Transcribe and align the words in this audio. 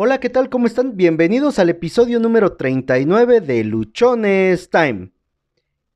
Hola, 0.00 0.20
¿qué 0.20 0.30
tal? 0.30 0.48
¿Cómo 0.48 0.68
están? 0.68 0.96
Bienvenidos 0.96 1.58
al 1.58 1.70
episodio 1.70 2.20
número 2.20 2.52
39 2.52 3.40
de 3.40 3.64
Luchones 3.64 4.70
Time. 4.70 5.10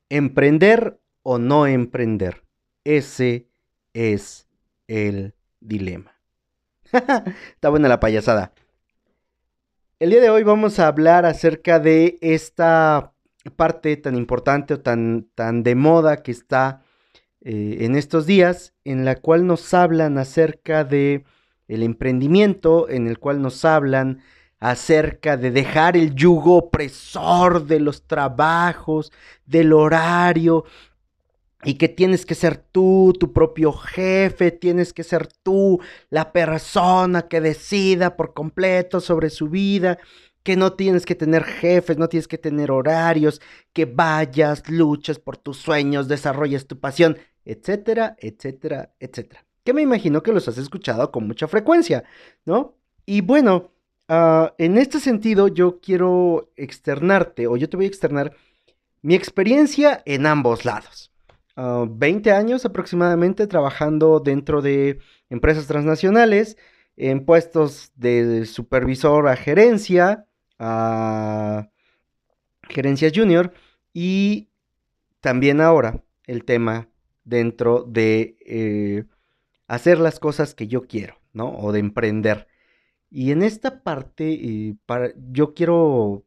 ¿Emprender 0.08 0.98
o 1.22 1.38
no 1.38 1.68
emprender? 1.68 2.42
Ese 2.82 3.46
es 3.92 4.48
el 4.88 5.36
dilema. 5.60 6.18
Está 6.92 7.68
buena 7.68 7.86
la 7.86 8.00
payasada. 8.00 8.52
El 10.00 10.10
día 10.10 10.20
de 10.20 10.30
hoy 10.30 10.42
vamos 10.42 10.80
a 10.80 10.88
hablar 10.88 11.24
acerca 11.24 11.78
de 11.78 12.18
esta 12.22 13.12
parte 13.54 13.96
tan 13.96 14.16
importante 14.16 14.74
o 14.74 14.80
tan, 14.80 15.28
tan 15.36 15.62
de 15.62 15.76
moda 15.76 16.24
que 16.24 16.32
está 16.32 16.82
eh, 17.40 17.76
en 17.82 17.94
estos 17.94 18.26
días, 18.26 18.74
en 18.82 19.04
la 19.04 19.14
cual 19.14 19.46
nos 19.46 19.72
hablan 19.72 20.18
acerca 20.18 20.82
de 20.82 21.22
el 21.74 21.82
emprendimiento, 21.82 22.88
en 22.88 23.06
el 23.06 23.18
cual 23.18 23.42
nos 23.42 23.64
hablan 23.64 24.22
acerca 24.60 25.36
de 25.36 25.50
dejar 25.50 25.96
el 25.96 26.14
yugo 26.14 26.56
opresor 26.56 27.66
de 27.66 27.80
los 27.80 28.06
trabajos, 28.06 29.12
del 29.44 29.72
horario, 29.72 30.64
y 31.64 31.74
que 31.74 31.88
tienes 31.88 32.26
que 32.26 32.34
ser 32.34 32.56
tú, 32.56 33.12
tu 33.18 33.32
propio 33.32 33.72
jefe, 33.72 34.50
tienes 34.50 34.92
que 34.92 35.04
ser 35.04 35.28
tú 35.42 35.80
la 36.10 36.32
persona 36.32 37.28
que 37.28 37.40
decida 37.40 38.16
por 38.16 38.34
completo 38.34 39.00
sobre 39.00 39.30
su 39.30 39.48
vida, 39.48 39.98
que 40.42 40.56
no 40.56 40.72
tienes 40.72 41.06
que 41.06 41.14
tener 41.14 41.44
jefes, 41.44 41.98
no 41.98 42.08
tienes 42.08 42.26
que 42.28 42.38
tener 42.38 42.70
horarios, 42.70 43.40
que 43.72 43.84
vayas, 43.84 44.68
luches 44.68 45.18
por 45.18 45.36
tus 45.36 45.58
sueños, 45.58 46.08
desarrolles 46.08 46.66
tu 46.66 46.80
pasión, 46.80 47.16
etcétera, 47.44 48.16
etcétera, 48.18 48.92
etcétera. 48.98 49.44
Que 49.64 49.72
me 49.72 49.82
imagino 49.82 50.22
que 50.22 50.32
los 50.32 50.48
has 50.48 50.58
escuchado 50.58 51.10
con 51.10 51.26
mucha 51.26 51.46
frecuencia, 51.48 52.04
¿no? 52.44 52.74
Y 53.06 53.20
bueno, 53.20 53.70
ah, 54.08 54.54
en 54.58 54.78
este 54.78 55.00
sentido 55.00 55.48
yo 55.48 55.80
quiero 55.80 56.50
externarte, 56.56 57.46
o 57.46 57.56
yo 57.56 57.68
te 57.68 57.76
voy 57.76 57.86
a 57.86 57.88
externar 57.88 58.34
mi 59.02 59.14
experiencia 59.14 60.02
en 60.06 60.26
ambos 60.26 60.64
lados. 60.64 61.12
20 61.56 62.32
ah, 62.32 62.38
años 62.38 62.64
aproximadamente 62.64 63.46
trabajando 63.46 64.20
dentro 64.20 64.62
de 64.62 65.00
empresas 65.28 65.66
transnacionales 65.66 66.56
en 66.96 67.24
puestos 67.24 67.92
de 67.96 68.46
supervisor 68.46 69.28
a 69.28 69.36
gerencia, 69.36 70.26
a 70.58 71.68
gerencia 72.68 73.10
junior 73.14 73.52
y 73.92 74.48
también 75.20 75.60
ahora 75.60 76.02
el 76.26 76.44
tema 76.44 76.88
dentro 77.24 77.84
de 77.84 78.36
eh, 78.40 79.04
hacer 79.66 79.98
las 79.98 80.20
cosas 80.20 80.54
que 80.54 80.66
yo 80.66 80.86
quiero, 80.86 81.16
¿no? 81.32 81.56
O 81.56 81.72
de 81.72 81.80
emprender. 81.80 82.48
Y 83.10 83.30
en 83.30 83.42
esta 83.42 83.82
parte 83.82 84.32
eh, 84.32 84.76
para, 84.86 85.12
yo 85.30 85.54
quiero 85.54 86.24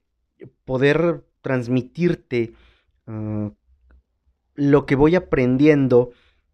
poder 0.65 1.23
transmitirte 1.41 2.53
ah, 3.07 3.51
lo 4.55 4.85
que 4.85 4.95
voy 4.95 5.15
aprendiendo 5.15 6.11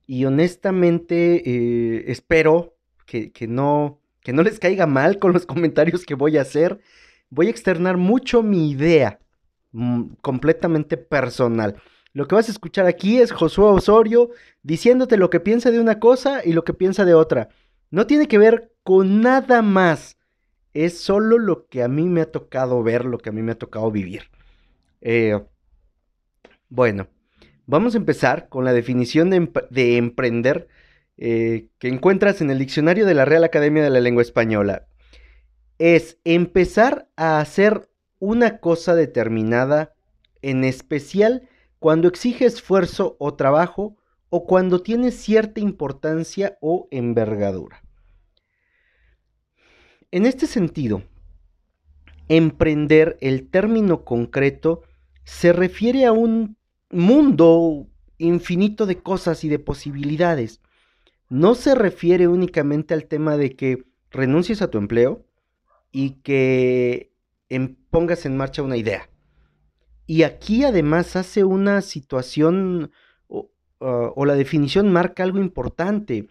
y 0.08 0.26
honestamente 0.26 1.44
eh, 1.46 2.06
espero 2.08 2.76
que, 3.06 3.32
no, 3.48 4.00
que 4.22 4.32
no 4.34 4.42
les 4.42 4.59
caiga 4.59 4.88
mal 4.88 5.20
con 5.20 5.34
los 5.34 5.46
comentarios 5.46 6.06
que 6.06 6.16
voy 6.16 6.38
a 6.38 6.42
hacer. 6.42 6.80
Voy 7.30 7.48
a 7.48 7.50
externar 7.50 7.98
mucho 7.98 8.44
mi 8.44 8.72
idea, 8.72 9.20
mm, 9.72 10.14
completamente 10.22 10.98
personal. 10.98 11.82
Lo 12.14 12.28
que 12.28 12.36
vas 12.36 12.50
a 12.50 12.52
escuchar 12.52 12.86
aquí 12.86 13.20
es 13.20 13.31
Josué 13.31 13.66
Osorio 13.66 14.30
diciéndote 14.64 15.17
lo 15.17 15.30
que 15.30 15.40
piensa 15.40 15.72
de 15.72 15.80
una 15.80 16.00
cosa 16.00 16.42
y 16.44 16.53
lo 16.53 16.64
que 16.64 16.73
piensa 16.73 17.06
de 17.06 17.14
otra. 17.14 17.50
No 17.90 18.08
tiene 18.08 18.28
que 18.28 18.38
ver 18.38 18.73
con 18.84 19.22
nada 19.22 19.62
más. 19.62 20.18
Es 20.73 21.00
solo 21.00 21.38
lo 21.38 21.68
que 21.68 21.84
a 21.84 21.88
mí 21.88 22.08
me 22.08 22.22
ha 22.22 22.31
tocado 22.31 22.81
ver, 22.84 23.06
lo 23.06 23.18
que 23.18 23.30
a 23.30 23.34
mí 23.34 23.42
me 23.42 23.53
ha 23.53 23.58
tocado 23.58 23.92
vivir. 23.92 24.23
Eh, 25.02 25.42
bueno, 26.70 27.08
Vamos 27.72 27.95
a 27.95 28.00
empezar 28.00 28.50
con 28.50 28.66
la 28.66 28.73
definición 28.73 29.30
de, 29.30 29.97
emprender 29.97 30.68
eh, 31.16 31.68
que 31.80 31.88
encuentras 31.88 32.41
en 32.41 32.50
el 32.50 32.59
diccionario 32.59 33.06
de 33.06 33.13
la 33.13 33.24
Real 33.24 33.46
Academia 33.46 33.81
de 33.81 33.90
la 33.90 34.02
Lengua 34.02 34.24
Española. 34.24 34.88
Es 35.78 36.18
empezar 36.25 37.07
a 37.16 37.40
hacer 37.40 37.90
una 38.19 38.57
cosa 38.57 38.94
determinada, 38.94 39.94
en 40.41 40.66
especial 40.66 41.47
cuando 41.81 42.08
exige 42.08 42.46
esfuerzo 42.46 43.16
o 43.18 43.34
trabajo 43.34 43.97
o 44.30 44.46
cuando 44.46 44.84
tiene 44.84 45.09
cierta 45.09 45.62
importancia 45.62 46.59
o 46.62 46.88
envergadura. 46.92 47.81
En 50.12 50.28
este 50.28 50.46
sentido, 50.46 51.02
emprender, 52.28 53.18
el 53.19 53.50
término 53.50 54.06
concreto, 54.06 54.84
se 55.24 55.53
refiere 55.53 56.06
a 56.06 56.12
un 56.12 56.56
mundo 56.92 57.88
infinito 58.19 58.86
de 58.86 59.02
cosas 59.02 59.44
y 59.44 59.50
de 59.50 59.58
posibilidades. 59.58 60.62
No 61.30 61.56
se 61.56 61.74
refiere 61.74 62.28
únicamente 62.28 62.94
al 62.94 63.06
tema 63.06 63.38
de 63.38 63.56
que 63.56 63.86
renuncies 64.12 64.62
a 64.62 64.69
tu 64.69 64.78
empleo 64.78 65.25
y 65.92 66.22
que 66.22 67.12
em, 67.50 67.75
pongas 67.90 68.28
en 68.28 68.38
marcha 68.38 68.62
una 68.62 68.78
idea. 68.78 69.11
Y 70.06 70.23
aquí 70.23 70.63
además 70.63 71.16
hace 71.16 71.44
una 71.44 71.81
situación 71.81 72.91
o, 73.28 73.51
ah, 73.79 74.12
o 74.16 74.25
la 74.25 74.35
definición 74.35 74.91
marca 74.91 75.23
algo 75.23 75.39
importante. 75.39 76.28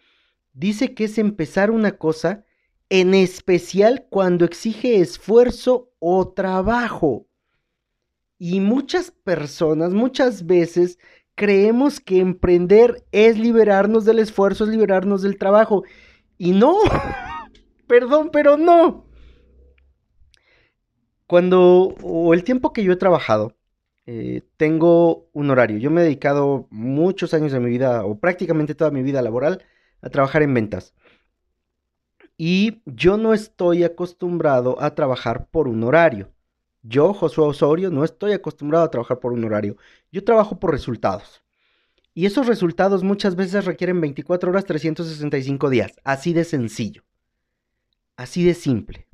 Dice 0.53 0.95
que 0.95 1.05
es 1.05 1.19
empezar 1.19 1.71
una 1.71 1.93
cosa 1.93 2.45
en 2.91 3.15
especial 3.15 4.07
cuando 4.11 4.45
exige 4.45 5.01
esfuerzo 5.01 5.93
o 6.01 6.33
trabajo. 6.33 7.27
Y 8.37 8.61
muchas 8.61 9.11
personas, 9.11 9.93
muchas 9.93 10.47
veces, 10.47 10.99
creemos 11.35 12.01
que 12.01 12.19
emprender 12.19 13.07
es 13.13 13.39
liberarnos 13.39 14.05
del 14.05 14.19
esfuerzo, 14.19 14.65
es 14.65 14.71
liberarnos 14.71 15.23
del 15.23 15.39
trabajo. 15.39 15.85
Y 16.37 16.53
no, 16.53 16.79
perdón, 17.87 18.31
pero 18.33 18.57
no. 18.57 19.07
Cuando, 21.27 21.95
o 22.03 22.35
el 22.35 22.43
tiempo 22.45 22.73
que 22.73 22.83
yo 22.83 22.93
he 22.93 22.97
trabajado, 22.97 23.57
eh, 24.13 24.43
tengo 24.57 25.29
un 25.33 25.51
horario. 25.51 25.79
Yo 25.79 25.89
me 25.89 26.01
he 26.01 26.05
dedicado 26.05 26.67
muchos 26.71 27.33
años 27.33 27.53
de 27.53 27.61
mi 27.61 27.71
vida, 27.71 28.05
o 28.05 28.19
prácticamente 28.19 28.75
toda 28.75 28.91
mi 28.91 29.05
vida 29.05 29.23
laboral, 29.23 29.65
a 30.03 30.11
trabajar 30.11 30.43
en 30.43 30.53
ventas. 30.53 30.95
Y 32.37 32.83
yo 32.87 33.17
no 33.17 33.35
estoy 33.35 33.85
acostumbrado 33.85 34.83
a 34.83 34.97
trabajar 34.97 35.47
por 35.47 35.69
un 35.69 35.85
horario. 35.85 36.33
Yo, 36.83 37.15
Josué 37.15 37.45
Osorio, 37.45 37.91
no 37.93 38.03
estoy 38.03 38.33
acostumbrado 38.33 38.85
a 38.85 38.91
trabajar 38.91 39.21
por 39.21 39.33
un 39.33 39.45
horario. 39.45 39.77
Yo 40.11 40.25
trabajo 40.25 40.59
por 40.59 40.73
resultados. 40.73 41.45
Y 42.13 42.27
esos 42.27 42.49
resultados 42.49 43.05
muchas 43.05 43.37
veces 43.37 43.65
requieren 43.65 44.01
24 44.01 44.51
horas, 44.51 44.65
365 44.65 45.71
días. 45.71 45.93
Así 46.03 46.33
de 46.33 46.43
sencillo. 46.43 47.05
Así 48.17 48.43
de 48.43 48.55
simple. 48.55 49.07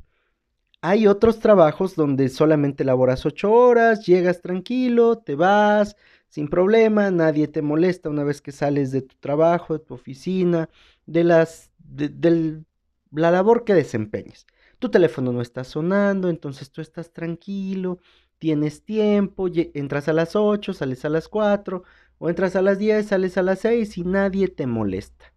Hay 0.83 1.07
otros 1.07 1.41
trabajos 1.41 1.97
donde 1.97 2.29
solamente 2.29 2.85
laboras 2.85 3.27
8 3.27 3.51
horas, 3.53 4.07
llegas 4.07 4.41
tranquilo, 4.41 5.19
te 5.19 5.35
vas 5.35 5.97
sin 6.29 6.49
problema, 6.49 7.11
nadie 7.11 7.49
te 7.49 7.63
molesta 7.63 8.11
una 8.11 8.25
vez 8.25 8.43
que 8.43 8.53
sales 8.53 8.93
de 8.93 9.03
tu 9.03 9.17
trabajo, 9.17 9.79
de 9.79 9.85
tu 9.85 9.95
oficina, 9.95 10.69
de 11.07 11.25
las 11.25 11.71
de, 11.79 12.63
la 13.11 13.31
labor 13.31 13.65
que 13.65 13.75
desempeñes. 13.75 14.47
Tu 14.79 14.91
teléfono 14.91 15.33
no 15.33 15.41
está 15.41 15.65
sonando, 15.65 16.29
entonces 16.29 16.71
tú 16.71 16.83
estás 16.83 17.13
tranquilo, 17.13 17.99
tienes 18.39 18.85
tiempo, 18.85 19.49
entras 19.75 20.09
a 20.09 20.13
las 20.13 20.37
8, 20.37 20.75
sales 20.75 21.05
a 21.05 21.09
las 21.09 21.29
4, 21.29 21.83
o 22.19 22.29
entras 22.29 22.57
a 22.57 22.63
las 22.63 22.79
10, 22.79 23.07
sales 23.07 23.39
a 23.39 23.43
las 23.43 23.61
6 23.61 23.97
y 23.99 24.05
nadie 24.05 24.49
te 24.49 24.67
molesta, 24.67 25.33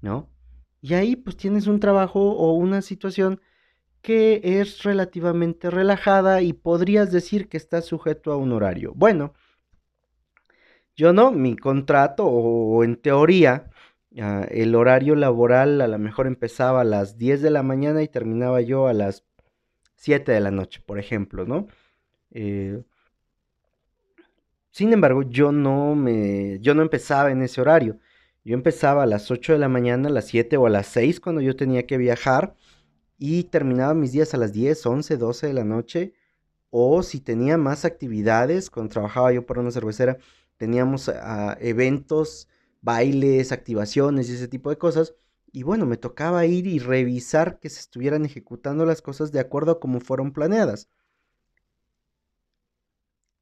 ¿no? 0.00 0.28
Y 0.80 0.94
ahí 0.94 1.16
pues 1.16 1.36
tienes 1.36 1.66
un 1.66 1.80
trabajo 1.80 2.20
o 2.32 2.52
una 2.52 2.82
situación 2.82 3.40
que 4.06 4.40
es 4.60 4.84
relativamente 4.84 5.68
relajada 5.68 6.40
y 6.40 6.52
podrías 6.52 7.10
decir 7.10 7.48
que 7.48 7.56
estás 7.56 7.86
sujeto 7.86 8.30
a 8.32 8.36
un 8.36 8.52
horario. 8.52 8.92
Bueno, 8.94 9.34
yo 10.94 11.12
no, 11.12 11.32
mi 11.32 11.56
contrato 11.56 12.24
o 12.24 12.84
en 12.84 12.96
teoría 12.96 13.70
Ah, 14.18 14.46
el 14.50 14.74
horario 14.74 15.14
laboral 15.14 15.80
a 15.82 15.88
lo 15.88 15.98
mejor 15.98 16.26
empezaba 16.26 16.80
a 16.80 16.84
las 16.84 17.18
10 17.18 17.42
de 17.42 17.50
la 17.50 17.62
mañana 17.62 18.02
y 18.02 18.08
terminaba 18.08 18.62
yo 18.62 18.86
a 18.86 18.94
las 18.94 19.24
7 19.96 20.32
de 20.32 20.40
la 20.40 20.50
noche, 20.50 20.82
por 20.86 20.98
ejemplo, 20.98 21.44
¿no? 21.46 21.68
Eh, 22.32 22.82
sin 24.70 24.92
embargo, 24.92 25.22
yo 25.22 25.52
no 25.52 25.94
me, 25.94 26.58
yo 26.60 26.74
no 26.74 26.82
empezaba 26.82 27.30
en 27.30 27.42
ese 27.42 27.60
horario. 27.60 27.98
Yo 28.44 28.54
empezaba 28.54 29.02
a 29.04 29.06
las 29.06 29.30
8 29.30 29.54
de 29.54 29.58
la 29.58 29.68
mañana, 29.68 30.08
a 30.08 30.12
las 30.12 30.26
7 30.26 30.56
o 30.56 30.66
a 30.66 30.70
las 30.70 30.86
6 30.88 31.20
cuando 31.20 31.40
yo 31.42 31.56
tenía 31.56 31.86
que 31.86 31.98
viajar 31.98 32.54
y 33.18 33.44
terminaba 33.44 33.94
mis 33.94 34.12
días 34.12 34.34
a 34.34 34.36
las 34.38 34.52
10, 34.52 34.84
11, 34.84 35.16
12 35.16 35.46
de 35.46 35.52
la 35.52 35.64
noche. 35.64 36.14
O 36.70 37.02
si 37.02 37.20
tenía 37.20 37.56
más 37.56 37.84
actividades, 37.84 38.70
cuando 38.70 38.92
trabajaba 38.92 39.32
yo 39.32 39.46
para 39.46 39.60
una 39.60 39.70
cervecera, 39.70 40.18
teníamos 40.56 41.08
ah, 41.08 41.56
eventos 41.60 42.48
bailes, 42.82 43.52
activaciones 43.52 44.28
y 44.28 44.34
ese 44.34 44.48
tipo 44.48 44.70
de 44.70 44.78
cosas. 44.78 45.14
Y 45.52 45.62
bueno, 45.62 45.86
me 45.86 45.96
tocaba 45.96 46.44
ir 46.46 46.66
y 46.66 46.78
revisar 46.78 47.58
que 47.60 47.70
se 47.70 47.80
estuvieran 47.80 48.24
ejecutando 48.24 48.84
las 48.84 49.00
cosas 49.02 49.32
de 49.32 49.40
acuerdo 49.40 49.72
a 49.72 49.80
como 49.80 50.00
fueron 50.00 50.32
planeadas. 50.32 50.88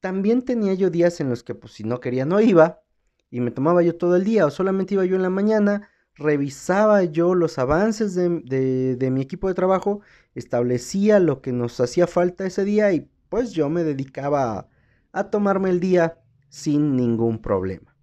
También 0.00 0.42
tenía 0.42 0.74
yo 0.74 0.90
días 0.90 1.20
en 1.20 1.30
los 1.30 1.42
que 1.42 1.54
pues 1.54 1.72
si 1.72 1.84
no 1.84 1.98
quería 1.98 2.26
no 2.26 2.40
iba 2.40 2.82
y 3.30 3.40
me 3.40 3.50
tomaba 3.50 3.82
yo 3.82 3.96
todo 3.96 4.16
el 4.16 4.24
día 4.24 4.46
o 4.46 4.50
solamente 4.50 4.94
iba 4.94 5.04
yo 5.06 5.16
en 5.16 5.22
la 5.22 5.30
mañana, 5.30 5.88
revisaba 6.16 7.04
yo 7.04 7.34
los 7.34 7.58
avances 7.58 8.14
de, 8.14 8.96
de 8.96 9.10
mi 9.10 9.20
equipo 9.20 9.48
de 9.48 9.54
trabajo, 9.54 10.00
establecía 10.34 11.20
lo 11.20 11.40
que 11.40 11.52
nos 11.52 11.78
hacía 11.80 12.06
falta 12.06 12.46
ese 12.46 12.64
día 12.64 12.92
y 12.92 13.08
pues 13.28 13.52
yo 13.52 13.68
me 13.68 13.82
dedicaba 13.84 14.68
a, 15.12 15.30
tomarme 15.30 15.70
el 15.70 15.80
día 15.80 16.20
sin 16.48 16.96
ningún 16.96 17.40
problema. 17.40 17.96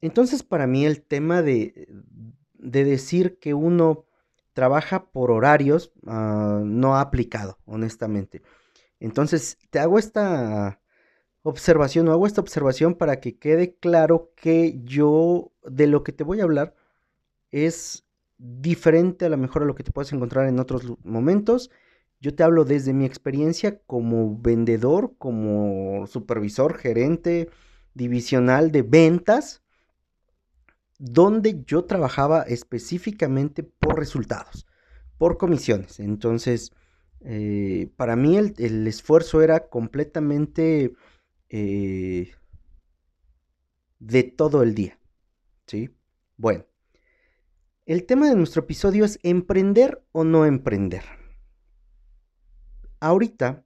Entonces 0.00 0.42
para 0.42 0.66
mí 0.66 0.84
el 0.84 1.02
tema 1.02 1.42
de, 1.42 1.88
de 2.54 2.84
decir 2.84 3.38
que 3.38 3.54
uno 3.54 4.06
trabaja 4.52 5.10
por 5.10 5.30
horarios 5.30 5.92
ah, 6.06 6.62
no 6.64 6.96
ha 6.96 7.00
aplicado, 7.00 7.58
honestamente. 7.64 8.42
Entonces 9.00 9.58
te 9.70 9.78
hago 9.78 9.98
esta 9.98 10.80
observación 11.48 12.08
o 12.08 12.12
hago 12.12 12.26
esta 12.26 12.40
observación 12.40 12.94
para 12.94 13.20
que 13.20 13.38
quede 13.38 13.76
claro 13.76 14.32
que 14.36 14.80
yo 14.84 15.52
de 15.64 15.86
lo 15.86 16.02
que 16.02 16.12
te 16.12 16.24
voy 16.24 16.40
a 16.40 16.44
hablar 16.44 16.74
es 17.50 18.04
diferente 18.38 19.24
a 19.24 19.28
lo 19.28 19.38
mejor 19.38 19.62
a 19.62 19.66
lo 19.66 19.74
que 19.74 19.84
te 19.84 19.92
puedes 19.92 20.12
encontrar 20.12 20.48
en 20.48 20.58
otros 20.58 20.84
momentos 21.04 21.70
yo 22.20 22.34
te 22.34 22.42
hablo 22.42 22.64
desde 22.64 22.92
mi 22.92 23.04
experiencia 23.04 23.78
como 23.86 24.38
vendedor, 24.38 25.14
como 25.18 26.06
supervisor, 26.06 26.76
gerente 26.76 27.50
divisional 27.94 28.72
de 28.72 28.82
ventas, 28.82 29.62
donde 30.98 31.62
yo 31.66 31.84
trabajaba 31.84 32.42
específicamente 32.42 33.62
por 33.62 33.98
resultados, 33.98 34.66
por 35.18 35.36
comisiones. 35.36 36.00
Entonces, 36.00 36.72
eh, 37.20 37.90
para 37.96 38.16
mí 38.16 38.36
el, 38.36 38.86
esfuerzo 38.86 39.42
era 39.42 39.68
completamente 39.68 40.94
eh, 41.56 42.34
de 43.98 44.22
todo 44.22 44.62
el 44.62 44.74
día. 44.74 44.98
¿Sí? 45.66 45.90
Bueno, 46.36 46.64
el 47.86 48.04
tema 48.04 48.28
de 48.28 48.36
nuestro 48.36 48.62
episodio 48.62 49.04
es 49.04 49.18
emprender 49.22 50.04
o 50.12 50.24
no 50.24 50.44
emprender 50.44 51.02
ahorita 53.00 53.64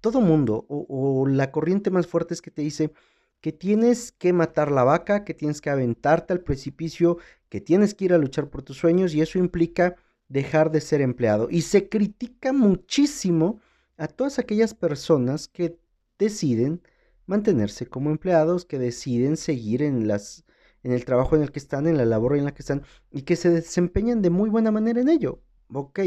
todo 0.00 0.20
mundo 0.20 0.64
o, 0.68 1.26
la 1.26 1.50
corriente 1.50 1.90
más 1.90 2.06
fuerte 2.06 2.34
es 2.34 2.40
que 2.40 2.50
te 2.50 2.62
dice 2.62 2.92
que 3.40 3.52
tienes 3.52 4.12
que 4.12 4.32
matar 4.32 4.70
la 4.70 4.84
vaca, 4.84 5.24
que 5.24 5.34
tienes 5.34 5.60
que 5.60 5.70
aventarte 5.70 6.32
al 6.32 6.40
precipicio, 6.40 7.18
que 7.48 7.60
tienes 7.60 7.94
que 7.94 8.06
ir 8.06 8.12
a 8.12 8.18
luchar 8.18 8.48
por 8.48 8.62
tus 8.62 8.76
sueños 8.76 9.14
y 9.14 9.20
eso 9.20 9.38
implica 9.38 9.96
dejar 10.28 10.70
de 10.70 10.80
ser 10.80 11.00
empleado. 11.00 11.48
Y 11.50 11.62
se 11.62 11.88
critica 11.88 12.52
muchísimo 12.52 13.60
a 13.96 14.08
todas 14.08 14.38
aquellas 14.38 14.74
personas 14.74 15.48
que 15.48 15.78
deciden 16.20 16.82
mantenerse 17.26 17.86
como 17.86 18.10
empleados, 18.10 18.64
que 18.64 18.78
deciden 18.78 19.36
seguir 19.36 19.82
en 19.82 20.06
las 20.06 20.44
en 20.82 20.92
el 20.92 21.04
trabajo 21.04 21.36
en 21.36 21.42
el 21.42 21.52
que 21.52 21.58
están, 21.58 21.86
en 21.86 21.96
la 21.96 22.04
labor 22.04 22.36
en 22.36 22.44
la 22.44 22.54
que 22.54 22.62
están 22.62 22.82
y 23.10 23.22
que 23.22 23.36
se 23.36 23.50
desempeñan 23.50 24.22
de 24.22 24.30
muy 24.30 24.48
buena 24.48 24.70
manera 24.70 25.00
en 25.00 25.08
ello. 25.08 25.42
Ok, 25.68 26.00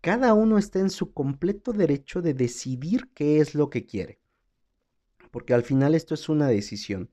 cada 0.00 0.34
uno 0.34 0.58
está 0.58 0.80
en 0.80 0.90
su 0.90 1.12
completo 1.12 1.72
derecho 1.72 2.20
de 2.20 2.34
decidir 2.34 3.10
qué 3.14 3.38
es 3.38 3.54
lo 3.54 3.70
que 3.70 3.86
quiere. 3.86 4.20
Porque 5.30 5.54
al 5.54 5.62
final 5.62 5.94
esto 5.94 6.14
es 6.14 6.28
una 6.28 6.48
decisión. 6.48 7.10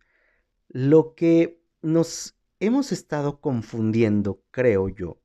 Lo 0.67 1.13
que 1.13 1.61
nos 1.81 2.35
hemos 2.59 2.91
estado 2.91 3.39
confundiendo, 3.39 4.41
creo 4.51 4.89
yo, 4.89 5.21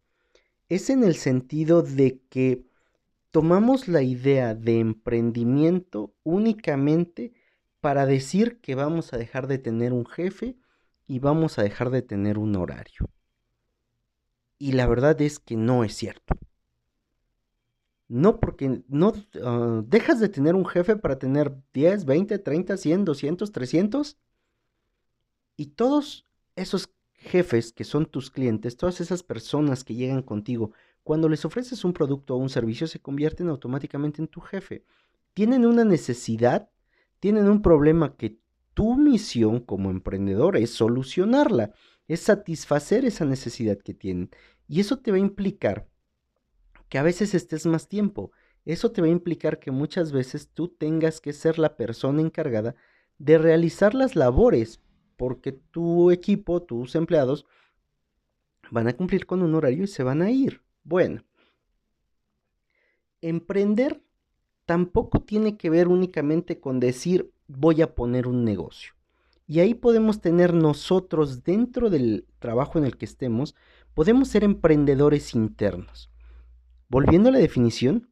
es 0.69 0.91
en 0.91 1.03
el 1.03 1.17
sentido 1.17 1.83
de 1.83 2.21
que 2.29 2.67
tomamos 3.35 3.89
la 3.89 4.03
idea 4.03 4.55
de 4.55 4.79
emprendimiento 4.79 6.15
únicamente 6.23 7.33
para 7.81 8.07
decir 8.07 8.61
que 8.61 8.77
vamos 8.77 9.13
a 9.13 9.17
dejar 9.17 9.49
de 9.49 9.59
tener 9.59 9.93
un 9.93 10.07
jefe 10.07 10.57
y 11.09 11.19
vamos 11.19 11.59
a 11.59 11.65
dejar 11.65 11.91
de 11.91 12.03
tener 12.03 12.39
un 12.39 12.55
horario. 12.55 13.11
Y 14.57 14.71
la 14.71 14.87
verdad 14.87 15.21
es 15.21 15.41
que 15.41 15.57
no 15.57 15.83
es 15.83 15.97
cierto. 15.97 16.39
No, 18.07 18.39
porque 18.39 18.85
no 18.87 19.13
ah, 19.43 19.83
dejas 19.85 20.21
de 20.21 20.29
tener 20.29 20.55
un 20.55 20.65
jefe 20.65 20.95
para 20.95 21.19
tener 21.19 21.57
10, 21.73 22.05
20, 22.05 22.39
30, 22.39 22.77
100, 22.77 23.05
200, 23.05 23.51
300. 23.51 24.17
Y 25.57 25.67
todos 25.67 26.25
esos 26.55 26.95
jefes 27.15 27.73
que 27.73 27.83
son 27.83 28.07
tus 28.07 28.31
clientes, 28.31 28.77
todas 28.77 29.01
esas 29.01 29.25
personas 29.25 29.83
que 29.83 29.97
llegan 29.97 30.23
contigo, 30.23 30.71
cuando 31.05 31.29
les 31.29 31.45
ofreces 31.45 31.85
un 31.85 31.93
producto 31.93 32.35
o 32.35 32.39
un 32.39 32.49
servicio, 32.49 32.87
se 32.87 32.99
convierten 32.99 33.49
automáticamente 33.49 34.23
en 34.23 34.29
tu 34.29 34.41
jefe. 34.41 34.85
Tienen 35.35 35.67
una 35.67 35.85
necesidad, 35.85 36.71
tienen 37.21 37.49
un 37.49 37.61
problema 37.61 38.17
que 38.17 38.39
tu 38.73 38.97
misión 38.97 39.61
como 39.61 39.91
emprendedor 39.91 40.57
es 40.57 40.71
solucionarla, 40.71 41.73
es 42.09 42.21
satisfacer 42.21 43.05
esa 43.05 43.27
necesidad 43.27 43.79
que 43.79 43.93
tienen. 43.93 44.31
Y 44.67 44.81
eso 44.81 44.99
te 44.99 45.11
va 45.11 45.19
a 45.19 45.21
implicar 45.21 45.87
que 46.89 46.99
a 46.99 47.03
veces 47.03 47.35
estés 47.35 47.67
más 47.67 47.87
tiempo. 47.87 48.33
Eso 48.65 48.91
te 48.91 49.03
va 49.03 49.07
a 49.07 49.11
implicar 49.11 49.59
que 49.59 49.71
muchas 49.71 50.11
veces 50.11 50.49
tú 50.55 50.69
tengas 50.69 51.21
que 51.21 51.35
ser 51.35 51.59
la 51.59 51.77
persona 51.77 52.23
encargada 52.23 52.75
de 53.19 53.37
realizar 53.37 53.95
las 53.95 54.17
labores, 54.17 54.81
porque 55.19 55.53
tu 55.53 56.11
equipo, 56.11 56.63
tus 56.63 56.95
empleados, 56.95 57.45
van 58.71 58.89
a 58.89 58.97
cumplir 58.97 59.27
con 59.27 59.43
un 59.43 59.55
horario 59.55 59.85
y 59.85 59.87
se 59.87 60.03
van 60.03 60.23
a 60.23 60.31
ir. 60.31 60.64
Bueno, 60.85 61.25
emprender 63.23 64.03
tampoco 64.67 65.21
tiene 65.21 65.57
que 65.57 65.71
ver 65.71 65.89
únicamente 65.89 66.61
con 66.61 66.79
decir 66.79 67.33
voy 67.47 67.83
a 67.83 67.95
poner 67.95 68.27
un 68.27 68.45
negocio. 68.45 68.93
Y 69.47 69.61
ahí 69.61 69.75
podemos 69.75 70.21
tener 70.21 70.55
nosotros 70.55 71.43
dentro 71.43 71.91
del 71.91 72.27
trabajo 72.39 72.79
en 72.79 72.85
el 72.85 72.97
que 72.97 73.05
estemos, 73.05 73.55
podemos 73.95 74.29
ser 74.29 74.45
emprendedores 74.45 75.35
internos. 75.35 76.11
Volviendo 76.89 77.29
a 77.29 77.33
la 77.33 77.39
definición, 77.39 78.11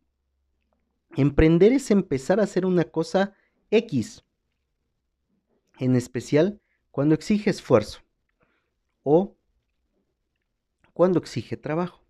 emprender 1.17 1.73
es 1.73 1.91
empezar 1.91 2.41
a 2.41 2.45
hacer 2.45 2.67
una 2.67 2.85
cosa 2.85 3.35
X, 3.71 4.25
en 5.79 5.97
especial 5.97 6.61
cuando 6.91 7.15
exige 7.15 7.51
esfuerzo 7.51 8.01
o 9.03 9.35
cuando 10.93 11.19
exige 11.19 11.57
trabajo. 11.57 12.02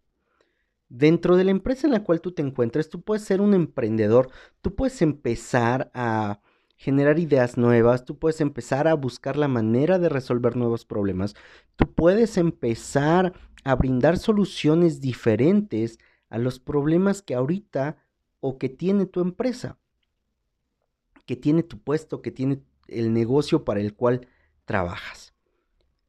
Dentro 0.94 1.38
de 1.38 1.44
la 1.44 1.52
empresa 1.52 1.86
en 1.86 1.94
la 1.94 2.04
cual 2.04 2.20
tú 2.20 2.32
te 2.32 2.42
encuentres, 2.42 2.90
tú 2.90 3.00
puedes 3.00 3.24
ser 3.24 3.40
un 3.40 3.54
emprendedor, 3.54 4.30
tú 4.60 4.74
puedes 4.74 5.00
empezar 5.00 5.90
a 5.94 6.42
generar 6.76 7.18
ideas 7.18 7.56
nuevas, 7.56 8.04
tú 8.04 8.18
puedes 8.18 8.42
empezar 8.42 8.86
a 8.86 8.92
buscar 8.92 9.38
la 9.38 9.48
manera 9.48 9.98
de 9.98 10.10
resolver 10.10 10.54
nuevos 10.54 10.84
problemas, 10.84 11.34
tú 11.76 11.90
puedes 11.94 12.36
empezar 12.36 13.32
a 13.64 13.74
brindar 13.74 14.18
soluciones 14.18 15.00
diferentes 15.00 15.98
a 16.28 16.36
los 16.36 16.60
problemas 16.60 17.22
que 17.22 17.34
ahorita 17.34 17.96
o 18.40 18.58
que 18.58 18.68
tiene 18.68 19.06
tu 19.06 19.22
empresa, 19.22 19.78
que 21.24 21.36
tiene 21.36 21.62
tu 21.62 21.78
puesto, 21.78 22.20
que 22.20 22.32
tiene 22.32 22.60
el 22.86 23.14
negocio 23.14 23.64
para 23.64 23.80
el 23.80 23.94
cual 23.94 24.28
trabajas. 24.66 25.32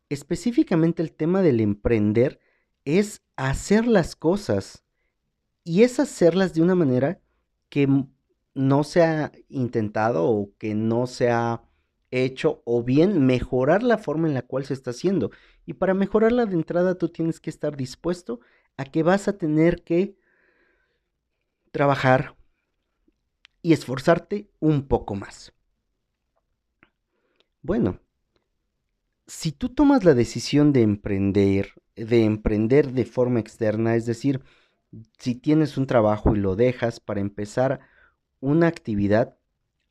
Específicamente 0.09 1.01
el 1.01 1.13
tema 1.13 1.41
del 1.41 1.61
emprender 1.61 2.41
es 2.83 3.21
hacer 3.35 3.87
las 3.87 4.15
cosas 4.15 4.82
y 5.63 5.83
es 5.83 5.99
hacerlas 5.99 6.53
de 6.53 6.61
una 6.61 6.75
manera 6.75 7.21
que 7.69 7.87
no 8.53 8.83
se 8.83 9.03
ha 9.03 9.31
intentado 9.49 10.25
o 10.25 10.51
que 10.57 10.75
no 10.75 11.07
se 11.07 11.31
ha 11.31 11.63
hecho 12.11 12.61
o 12.65 12.83
bien 12.83 13.25
mejorar 13.25 13.81
la 13.81 13.97
forma 13.97 14.27
en 14.27 14.35
la 14.35 14.43
cual 14.43 14.65
se 14.65 14.73
está 14.73 14.91
haciendo. 14.91 15.31
Y 15.65 15.73
para 15.73 15.93
mejorarla 15.93 16.45
de 16.45 16.53
entrada 16.53 16.95
tú 16.95 17.09
tienes 17.09 17.39
que 17.39 17.49
estar 17.49 17.75
dispuesto 17.75 18.39
a 18.77 18.85
que 18.85 19.01
vas 19.01 19.27
a 19.27 19.37
tener 19.37 19.83
que 19.83 20.15
trabajar 21.71 22.35
y 23.63 23.73
esforzarte 23.73 24.49
un 24.59 24.87
poco 24.87 25.15
más. 25.15 25.53
Bueno, 27.63 27.99
si 29.25 29.51
tú 29.53 29.69
tomas 29.69 30.03
la 30.03 30.13
decisión 30.13 30.73
de 30.73 30.81
emprender, 30.81 31.73
de 31.95 32.25
emprender 32.25 32.91
de 32.91 33.05
forma 33.05 33.39
externa, 33.39 33.95
es 33.95 34.05
decir, 34.05 34.43
si 35.17 35.35
tienes 35.35 35.77
un 35.77 35.87
trabajo 35.87 36.35
y 36.35 36.39
lo 36.39 36.55
dejas 36.55 36.99
para 36.99 37.21
empezar 37.21 37.79
una 38.39 38.67
actividad, 38.67 39.37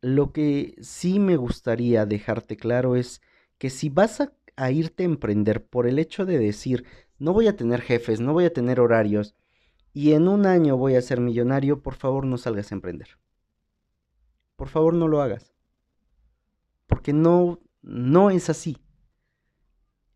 lo 0.00 0.32
que 0.32 0.75
sí 0.80 1.18
me 1.18 1.37
gustaría 1.37 2.06
dejarte 2.06 2.56
claro 2.56 2.97
es 2.97 3.23
que 3.59 3.71
si 3.71 3.88
vas 3.88 4.21
a, 4.21 4.32
a 4.56 4.71
irte 4.71 5.04
a 5.04 5.06
emprender 5.06 5.64
por 5.64 5.87
el 5.87 5.99
hecho 5.99 6.26
de 6.26 6.38
decir, 6.38 6.85
no 7.18 7.32
voy 7.32 7.47
a 7.47 7.56
tener 7.56 7.80
jefes, 7.80 8.21
no 8.21 8.32
voy 8.32 8.44
a 8.44 8.52
tener 8.52 8.80
horarios, 8.80 9.35
y 9.94 10.12
en 10.12 10.28
un 10.28 10.47
año 10.47 10.76
voy 10.76 10.97
a 10.97 11.02
ser 11.02 11.21
millonario, 11.21 11.82
por 11.82 11.94
favor 11.94 12.26
no 12.26 12.38
salgas 12.38 12.73
a 12.73 12.75
emprender. 12.75 13.18
Por 14.56 14.68
favor 14.68 14.94
no 14.94 15.06
lo 15.09 15.21
hagas. 15.21 15.52
Porque 16.87 17.12
no, 17.12 17.61
no 17.82 18.30
es 18.30 18.49
así. 18.49 18.78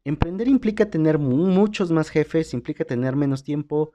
Emprender 0.05 0.49
implica 0.49 0.89
tener 0.89 1.19
muchos 1.19 1.91
más 1.91 2.11
jefes, 2.11 2.55
implica 2.55 2.85
tener 2.85 3.17
menos 3.17 3.43
tiempo, 3.43 3.93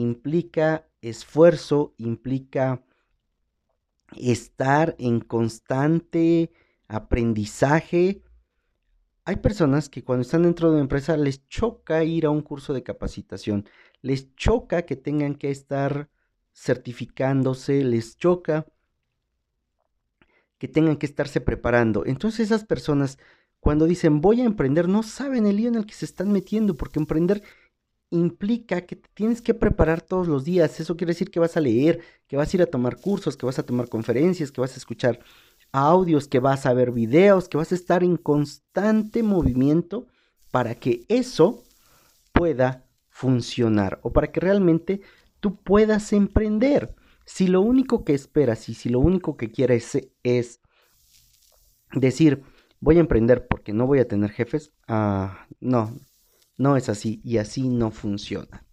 implica 0.00 0.88
esfuerzo, 1.00 1.94
implica 1.98 2.84
estar 4.16 4.94
en 4.98 5.20
constante 5.20 6.52
aprendizaje. 6.86 8.22
Hay 9.24 9.36
personas 9.36 9.88
que 9.88 10.04
cuando 10.04 10.22
están 10.22 10.44
dentro 10.44 10.68
de 10.68 10.74
una 10.74 10.82
empresa 10.82 11.16
les 11.16 11.46
choca 11.48 12.04
ir 12.04 12.26
a 12.26 12.30
un 12.30 12.42
curso 12.42 12.72
de 12.72 12.82
capacitación, 12.82 13.68
les 14.00 14.34
choca 14.36 14.82
que 14.82 14.96
tengan 14.96 15.34
que 15.34 15.50
estar 15.50 16.08
certificándose, 16.54 17.84
les 17.84 18.16
choca 18.16 18.66
que 20.58 20.68
tengan 20.68 20.96
que 20.96 21.06
estarse 21.06 21.40
preparando. 21.40 22.06
Entonces 22.06 22.40
esas 22.40 22.64
personas 22.64 23.18
cuando 23.60 23.86
dicen 23.86 24.20
voy 24.20 24.40
a 24.40 24.44
emprender 24.44 24.88
no 24.88 25.02
saben 25.02 25.46
el 25.46 25.56
lío 25.56 25.68
en 25.68 25.74
el 25.74 25.86
que 25.86 25.94
se 25.94 26.04
están 26.04 26.32
metiendo 26.32 26.76
porque 26.76 27.00
emprender 27.00 27.42
implica 28.10 28.82
que 28.82 28.96
te 28.96 29.08
tienes 29.14 29.42
que 29.42 29.54
preparar 29.54 30.00
todos 30.02 30.28
los 30.28 30.44
días. 30.44 30.80
Eso 30.80 30.96
quiere 30.96 31.12
decir 31.12 31.30
que 31.30 31.40
vas 31.40 31.56
a 31.56 31.60
leer, 31.60 32.00
que 32.26 32.36
vas 32.36 32.52
a 32.52 32.56
ir 32.56 32.62
a 32.62 32.66
tomar 32.66 32.96
cursos, 32.96 33.36
que 33.36 33.46
vas 33.46 33.58
a 33.58 33.64
tomar 33.64 33.88
conferencias, 33.88 34.52
que 34.52 34.60
vas 34.60 34.74
a 34.74 34.78
escuchar 34.78 35.20
audios, 35.72 36.28
que 36.28 36.40
vas 36.40 36.66
a 36.66 36.72
ver 36.72 36.92
videos, 36.92 37.48
que 37.48 37.58
vas 37.58 37.72
a 37.72 37.74
estar 37.74 38.02
en 38.02 38.16
constante 38.16 39.22
movimiento 39.22 40.06
para 40.50 40.74
que 40.74 41.04
eso 41.08 41.62
pueda 42.32 42.86
funcionar 43.08 43.98
o 44.02 44.12
para 44.12 44.32
que 44.32 44.40
realmente 44.40 45.00
tú 45.40 45.56
puedas 45.56 46.12
emprender. 46.12 46.94
Si 47.26 47.46
lo 47.46 47.60
único 47.60 48.04
que 48.04 48.14
esperas 48.14 48.68
y 48.68 48.74
si 48.74 48.88
lo 48.88 49.00
único 49.00 49.36
que 49.36 49.50
quieres 49.50 49.98
es 50.22 50.60
decir, 51.92 52.42
voy 52.80 52.96
a 52.96 53.00
emprender 53.00 53.46
porque 53.46 53.72
no 53.72 53.86
voy 53.86 53.98
a 53.98 54.08
tener 54.08 54.30
jefes, 54.30 54.72
ah, 54.86 55.46
no, 55.60 55.94
no 56.58 56.76
es 56.76 56.88
así 56.88 57.20
y 57.24 57.38
así 57.38 57.68
no 57.68 57.90
funciona. 57.90 58.66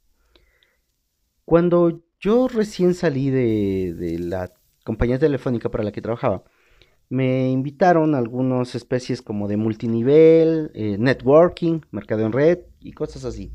Cuando 1.45 2.03
yo 2.19 2.47
recién 2.47 2.95
salí 2.95 3.29
de, 3.29 4.17
la 4.19 4.51
compañía 4.83 5.19
telefónica 5.19 5.69
para 5.69 5.83
la 5.83 5.91
que 5.91 6.01
trabajaba, 6.01 6.43
me 7.07 7.51
invitaron 7.51 8.15
a 8.15 8.17
algunas 8.17 8.73
especies 8.73 9.21
como 9.21 9.47
de 9.47 9.57
multinivel, 9.57 10.71
eh, 10.73 10.97
networking, 10.99 11.81
mercado 11.91 12.25
en 12.25 12.31
red 12.31 12.59
y 12.79 12.93
cosas 12.93 13.25
así. 13.25 13.53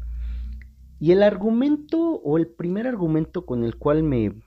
Y 1.01 1.13
el 1.13 1.23
argumento 1.23 1.99
o 1.99 2.39
el 2.39 2.47
primer 2.47 2.87
argumento 2.87 3.45
con 3.45 3.65
el 3.65 3.77
cual 3.77 4.05
me, 4.05 4.41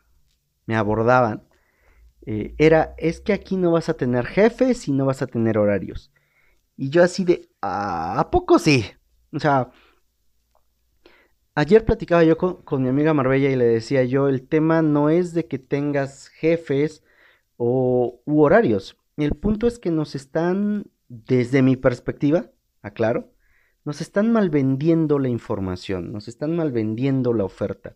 me 0.65 0.75
abordaban 0.75 1.43
eh, 2.25 2.55
era, 2.57 2.95
es 2.97 3.19
que 3.19 3.33
aquí 3.33 3.57
no 3.57 3.71
vas 3.71 3.89
a 3.89 3.95
tener 3.95 4.25
jefes 4.25 4.87
y 4.87 4.93
no 4.93 5.05
vas 5.05 5.21
a 5.21 5.27
tener 5.27 5.57
horarios. 5.57 6.11
Y 6.77 6.89
yo 6.89 7.03
así 7.03 7.25
de, 7.25 7.49
ah, 7.61 8.19
¿a 8.19 8.31
poco 8.31 8.59
sí? 8.59 8.85
O 9.33 9.39
sea, 9.39 9.71
ayer 11.55 11.85
platicaba 11.85 12.23
yo 12.23 12.37
con, 12.37 12.83
mi 12.83 12.89
amiga 12.89 13.13
Marbella 13.13 13.49
y 13.49 13.55
le 13.55 13.65
decía 13.65 14.03
yo, 14.03 14.27
el 14.29 14.47
tema 14.47 14.81
no 14.81 15.09
es 15.09 15.33
de 15.33 15.47
que 15.47 15.59
tengas 15.59 16.27
jefes 16.27 17.03
o 17.57 18.21
u 18.25 18.41
horarios. 18.41 18.97
El 19.17 19.33
punto 19.35 19.67
es 19.67 19.79
que 19.79 19.91
nos 19.91 20.15
están, 20.15 20.85
desde 21.07 21.61
mi 21.61 21.75
perspectiva, 21.75 22.51
aclaro, 22.81 23.31
nos 23.85 24.01
están 24.01 24.31
malvendiendo 24.31 25.19
la 25.19 25.29
información, 25.29 26.11
nos 26.11 26.27
están 26.27 26.55
malvendiendo 26.55 27.33
la 27.33 27.43
oferta. 27.43 27.95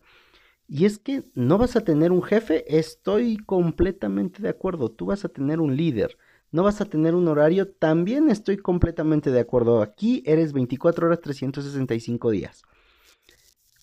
Y 0.67 0.85
es 0.85 0.99
que 0.99 1.23
no 1.33 1.57
vas 1.57 1.75
a 1.75 1.83
tener 1.83 2.11
un 2.11 2.23
jefe, 2.23 2.77
estoy 2.77 3.37
completamente 3.37 4.41
de 4.41 4.49
acuerdo, 4.49 4.91
tú 4.91 5.05
vas 5.05 5.23
a 5.23 5.29
tener 5.29 5.61
un 5.61 5.77
líder, 5.77 6.17
no 6.57 6.63
vas 6.63 6.81
a 6.81 6.85
tener 6.85 7.13
un 7.13 7.27
horario, 7.27 7.67
también 7.67 8.31
estoy 8.31 8.57
completamente 8.57 9.29
de 9.29 9.39
acuerdo. 9.39 9.83
Aquí 9.83 10.23
eres 10.25 10.53
24 10.53 11.05
horas 11.05 11.21
365 11.21 12.31
días. 12.31 12.63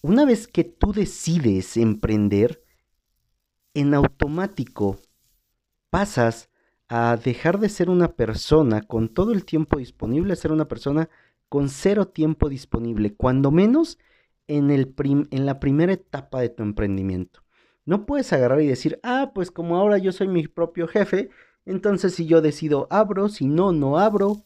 Una 0.03 0.25
vez 0.25 0.49
que 0.49 0.65
tú 0.65 0.93
decides 0.93 1.77
emprender, 1.77 2.65
en 3.75 3.95
automático 3.95 4.99
pasas 5.89 6.51
a 6.89 7.17
dejar 7.17 7.61
de 7.61 7.69
ser 7.69 7.91
una 7.91 8.09
persona 8.17 8.83
con 8.83 9.09
todo 9.09 9.31
el 9.31 9.45
tiempo 9.45 9.79
disponible 9.79 10.33
a 10.33 10.37
ser 10.37 10.51
una 10.51 10.67
persona 10.67 11.09
con 11.49 11.69
cero 11.69 12.09
tiempo 12.09 12.49
disponible, 12.49 13.15
cuando 13.15 13.53
menos 13.53 13.99
en, 14.49 14.73
el 14.73 14.97
en 15.31 15.47
la 15.47 15.61
primera 15.61 15.93
etapa 15.93 16.41
de 16.41 16.49
tu 16.49 16.65
emprendimiento. 16.65 17.45
No 17.85 18.05
puedes 18.05 18.33
agarrar 18.33 18.63
y 18.63 18.67
decir, 18.67 18.99
ah, 19.05 19.31
pues 19.33 19.53
como 19.53 19.77
ahora 19.77 19.99
yo 19.99 20.11
soy 20.11 20.27
mi 20.27 20.49
propio 20.49 20.89
jefe, 20.89 21.31
entonces 21.67 22.15
si 22.15 22.27
yo 22.27 22.41
decido 22.41 22.87
abro, 22.91 23.29
si 23.29 23.47
no, 23.47 23.73
no 23.73 23.99
abro. 23.99 24.43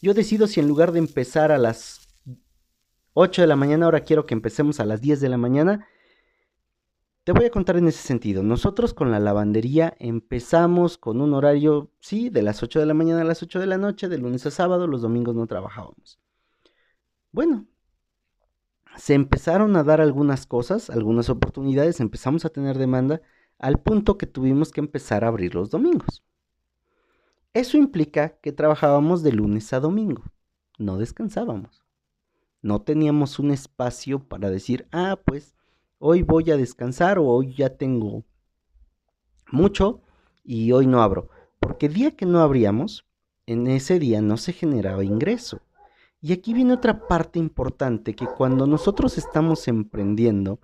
Yo 0.00 0.14
decido 0.14 0.46
si 0.46 0.60
en 0.60 0.68
lugar 0.68 0.92
de 0.92 1.00
empezar 1.00 1.50
a 1.52 1.58
las 1.58 2.08
8 3.14 3.42
de 3.42 3.48
la 3.48 3.56
mañana, 3.56 3.86
ahora 3.86 4.04
quiero 4.04 4.26
que 4.26 4.34
empecemos 4.34 4.80
a 4.80 4.84
las 4.84 5.00
10 5.00 5.20
de 5.20 5.28
la 5.28 5.38
mañana. 5.38 5.86
Te 7.24 7.32
voy 7.32 7.44
a 7.44 7.50
contar 7.50 7.76
en 7.76 7.88
ese 7.88 8.00
sentido. 8.00 8.42
Nosotros 8.42 8.94
con 8.94 9.10
la 9.10 9.20
lavandería 9.20 9.94
empezamos 9.98 10.96
con 10.96 11.20
un 11.20 11.34
horario, 11.34 11.90
sí, 12.00 12.30
de 12.30 12.42
las 12.42 12.62
8 12.62 12.80
de 12.80 12.86
la 12.86 12.94
mañana 12.94 13.20
a 13.20 13.24
las 13.24 13.42
8 13.42 13.58
de 13.58 13.66
la 13.66 13.76
noche, 13.76 14.08
de 14.08 14.18
lunes 14.18 14.46
a 14.46 14.50
sábado, 14.50 14.86
los 14.86 15.02
domingos 15.02 15.34
no 15.34 15.46
trabajábamos. 15.46 16.18
Bueno, 17.32 17.66
se 18.96 19.14
empezaron 19.14 19.76
a 19.76 19.84
dar 19.84 20.00
algunas 20.00 20.46
cosas, 20.46 20.88
algunas 20.88 21.28
oportunidades, 21.28 22.00
empezamos 22.00 22.44
a 22.44 22.48
tener 22.48 22.78
demanda 22.78 23.20
al 23.58 23.80
punto 23.80 24.18
que 24.18 24.26
tuvimos 24.26 24.70
que 24.70 24.80
empezar 24.80 25.24
a 25.24 25.28
abrir 25.28 25.54
los 25.54 25.70
domingos. 25.70 26.22
Eso 27.54 27.76
implica 27.76 28.38
que 28.40 28.52
trabajábamos 28.52 29.22
de 29.22 29.32
lunes 29.32 29.72
a 29.72 29.80
domingo, 29.80 30.24
no 30.78 30.98
descansábamos. 30.98 31.84
No 32.60 32.82
teníamos 32.82 33.38
un 33.38 33.50
espacio 33.50 34.20
para 34.20 34.50
decir, 34.50 34.88
ah, 34.92 35.18
pues 35.24 35.54
hoy 35.98 36.22
voy 36.22 36.50
a 36.50 36.56
descansar 36.56 37.18
o 37.18 37.24
hoy 37.24 37.54
ya 37.54 37.76
tengo 37.76 38.24
mucho 39.50 40.02
y 40.44 40.72
hoy 40.72 40.86
no 40.86 41.02
abro. 41.02 41.28
Porque 41.60 41.88
día 41.88 42.16
que 42.16 42.26
no 42.26 42.40
abríamos, 42.40 43.06
en 43.46 43.66
ese 43.66 43.98
día 43.98 44.20
no 44.20 44.36
se 44.36 44.52
generaba 44.52 45.04
ingreso. 45.04 45.60
Y 46.20 46.32
aquí 46.32 46.52
viene 46.52 46.74
otra 46.74 47.06
parte 47.06 47.38
importante, 47.38 48.14
que 48.14 48.26
cuando 48.26 48.66
nosotros 48.66 49.18
estamos 49.18 49.68
emprendiendo, 49.68 50.58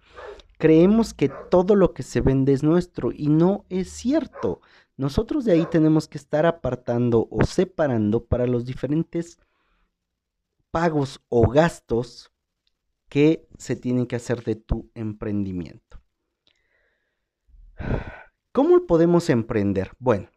creemos 0.58 1.14
que 1.14 1.30
todo 1.50 1.74
lo 1.74 1.94
que 1.94 2.02
se 2.02 2.20
vende 2.20 2.52
es 2.52 2.62
nuestro 2.62 3.12
y 3.12 3.28
no 3.28 3.64
es 3.68 3.90
cierto. 3.90 4.60
Nosotros 4.96 5.44
de 5.44 5.52
ahí 5.52 5.66
tenemos 5.66 6.08
que 6.08 6.18
estar 6.18 6.46
apartando 6.46 7.28
o 7.30 7.44
separando 7.44 8.24
para 8.24 8.46
los 8.46 8.64
diferentes 8.64 9.38
pagos 10.70 11.20
o 11.28 11.48
gastos 11.48 12.32
que 13.08 13.46
se 13.58 13.76
tienen 13.76 14.06
que 14.06 14.16
hacer 14.16 14.42
de 14.44 14.56
tu 14.56 14.90
emprendimiento. 14.94 16.00
¿Cómo 18.52 18.86
podemos 18.86 19.30
emprender? 19.30 19.92
Bueno, 19.98 20.28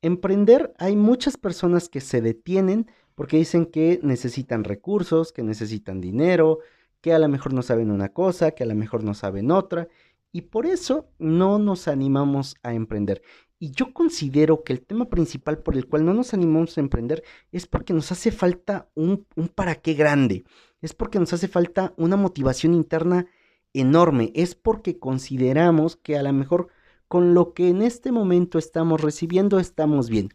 emprender 0.00 0.74
hay 0.78 0.96
muchas 0.96 1.36
personas 1.36 1.88
que 1.88 2.00
se 2.00 2.20
detienen 2.20 2.90
porque 3.14 3.36
dicen 3.36 3.66
que 3.66 4.00
necesitan 4.02 4.64
recursos, 4.64 5.32
que 5.32 5.42
necesitan 5.42 6.00
dinero, 6.00 6.60
que 7.02 7.12
a 7.12 7.18
lo 7.18 7.28
mejor 7.28 7.52
no 7.52 7.60
saben 7.60 7.90
una 7.90 8.08
cosa, 8.08 8.52
que 8.52 8.62
a 8.62 8.66
lo 8.66 8.74
mejor 8.74 9.04
no 9.04 9.12
saben 9.12 9.50
otra, 9.50 9.88
y 10.32 10.42
por 10.42 10.64
eso 10.64 11.10
no 11.18 11.58
nos 11.58 11.88
animamos 11.88 12.56
a 12.62 12.72
emprender. 12.72 13.22
Y 13.58 13.72
yo 13.72 13.92
considero 13.92 14.64
que 14.64 14.72
el 14.72 14.80
tema 14.80 15.10
principal 15.10 15.58
por 15.58 15.76
el 15.76 15.86
cual 15.86 16.04
no 16.06 16.14
nos 16.14 16.32
animamos 16.32 16.78
a 16.78 16.80
emprender 16.80 17.22
es 17.52 17.66
porque 17.66 17.92
nos 17.92 18.10
hace 18.10 18.32
falta 18.32 18.88
un, 18.94 19.26
un 19.36 19.48
para 19.48 19.74
qué 19.74 19.92
grande, 19.94 20.44
es 20.80 20.94
porque 20.94 21.18
nos 21.18 21.32
hace 21.32 21.48
falta 21.48 21.92
una 21.96 22.16
motivación 22.16 22.72
interna 22.72 23.26
enorme, 23.74 24.32
es 24.34 24.54
porque 24.54 24.98
consideramos 24.98 25.96
que 25.96 26.16
a 26.16 26.22
lo 26.22 26.32
mejor 26.32 26.68
con 27.08 27.34
lo 27.34 27.52
que 27.52 27.68
en 27.68 27.82
este 27.82 28.10
momento 28.10 28.58
estamos 28.58 29.00
recibiendo 29.00 29.58
estamos 29.58 30.08
bien. 30.08 30.30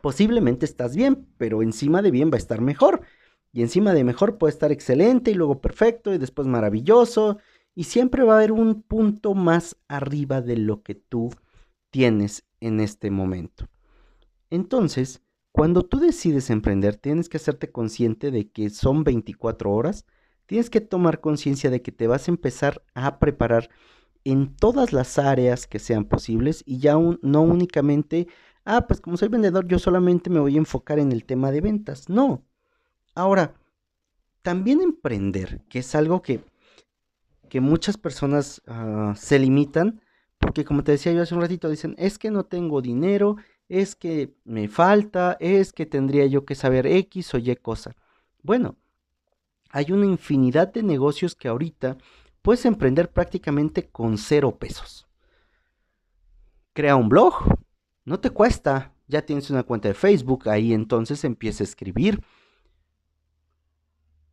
Posiblemente 0.00 0.64
estás 0.64 0.94
bien, 0.94 1.26
pero 1.38 1.62
encima 1.62 2.02
de 2.02 2.10
bien 2.10 2.30
va 2.30 2.36
a 2.36 2.38
estar 2.38 2.60
mejor. 2.60 3.02
Y 3.52 3.62
encima 3.62 3.92
de 3.94 4.04
mejor 4.04 4.38
puede 4.38 4.52
estar 4.52 4.70
excelente 4.72 5.30
y 5.30 5.34
luego 5.34 5.60
perfecto 5.60 6.14
y 6.14 6.18
después 6.18 6.46
maravilloso. 6.46 7.38
Y 7.74 7.84
siempre 7.84 8.22
va 8.22 8.34
a 8.34 8.36
haber 8.36 8.52
un 8.52 8.82
punto 8.82 9.34
más 9.34 9.76
arriba 9.88 10.40
de 10.40 10.56
lo 10.56 10.82
que 10.82 10.94
tú 10.94 11.30
tienes 11.90 12.44
en 12.60 12.80
este 12.80 13.10
momento. 13.10 13.68
Entonces, 14.50 15.22
cuando 15.52 15.82
tú 15.82 15.98
decides 15.98 16.50
emprender, 16.50 16.96
tienes 16.96 17.28
que 17.28 17.38
hacerte 17.38 17.72
consciente 17.72 18.30
de 18.30 18.50
que 18.50 18.70
son 18.70 19.02
24 19.04 19.72
horas. 19.72 20.06
Tienes 20.46 20.70
que 20.70 20.80
tomar 20.80 21.20
conciencia 21.20 21.70
de 21.70 21.82
que 21.82 21.92
te 21.92 22.06
vas 22.06 22.28
a 22.28 22.30
empezar 22.30 22.84
a 22.94 23.18
preparar 23.18 23.70
en 24.24 24.54
todas 24.54 24.92
las 24.92 25.18
áreas 25.18 25.66
que 25.66 25.78
sean 25.78 26.04
posibles 26.04 26.62
y 26.66 26.78
ya 26.78 26.94
no 26.94 27.42
únicamente, 27.42 28.28
ah, 28.64 28.86
pues 28.86 29.00
como 29.00 29.16
soy 29.16 29.28
vendedor, 29.28 29.66
yo 29.66 29.78
solamente 29.78 30.30
me 30.30 30.40
voy 30.40 30.56
a 30.56 30.58
enfocar 30.58 30.98
en 30.98 31.12
el 31.12 31.24
tema 31.24 31.50
de 31.50 31.60
ventas. 31.60 32.08
No, 32.08 32.44
Ahora, 33.14 33.54
también 34.42 34.80
emprender, 34.80 35.62
que 35.68 35.80
es 35.80 35.94
algo 35.94 36.22
que, 36.22 36.44
que 37.48 37.60
muchas 37.60 37.96
personas 37.96 38.62
ah, 38.66 39.14
se 39.16 39.38
limitan, 39.38 40.00
porque 40.38 40.64
como 40.64 40.82
te 40.84 40.92
decía 40.92 41.12
yo 41.12 41.22
hace 41.22 41.34
un 41.34 41.42
ratito, 41.42 41.68
dicen, 41.68 41.94
es 41.98 42.18
que 42.18 42.30
no 42.30 42.44
tengo 42.44 42.80
dinero, 42.80 43.36
es 43.68 43.94
que 43.94 44.34
me 44.44 44.68
falta, 44.68 45.36
es 45.40 45.72
que 45.72 45.86
tendría 45.86 46.26
yo 46.26 46.44
que 46.44 46.54
saber 46.54 46.86
X 46.86 47.34
o 47.34 47.38
Y 47.38 47.54
cosa. 47.56 47.94
Bueno, 48.42 48.76
hay 49.70 49.92
una 49.92 50.06
infinidad 50.06 50.72
de 50.72 50.82
negocios 50.82 51.34
que 51.34 51.48
ahorita 51.48 51.98
puedes 52.42 52.64
emprender 52.64 53.10
prácticamente 53.10 53.88
con 53.88 54.18
cero 54.18 54.56
pesos. 54.58 55.06
Crea 56.72 56.96
un 56.96 57.08
blog, 57.08 57.34
no 58.04 58.18
te 58.18 58.30
cuesta, 58.30 58.92
ya 59.06 59.22
tienes 59.22 59.50
una 59.50 59.62
cuenta 59.62 59.88
de 59.88 59.94
Facebook, 59.94 60.48
ahí 60.48 60.72
entonces 60.72 61.24
empieza 61.24 61.62
a 61.62 61.66
escribir. 61.66 62.22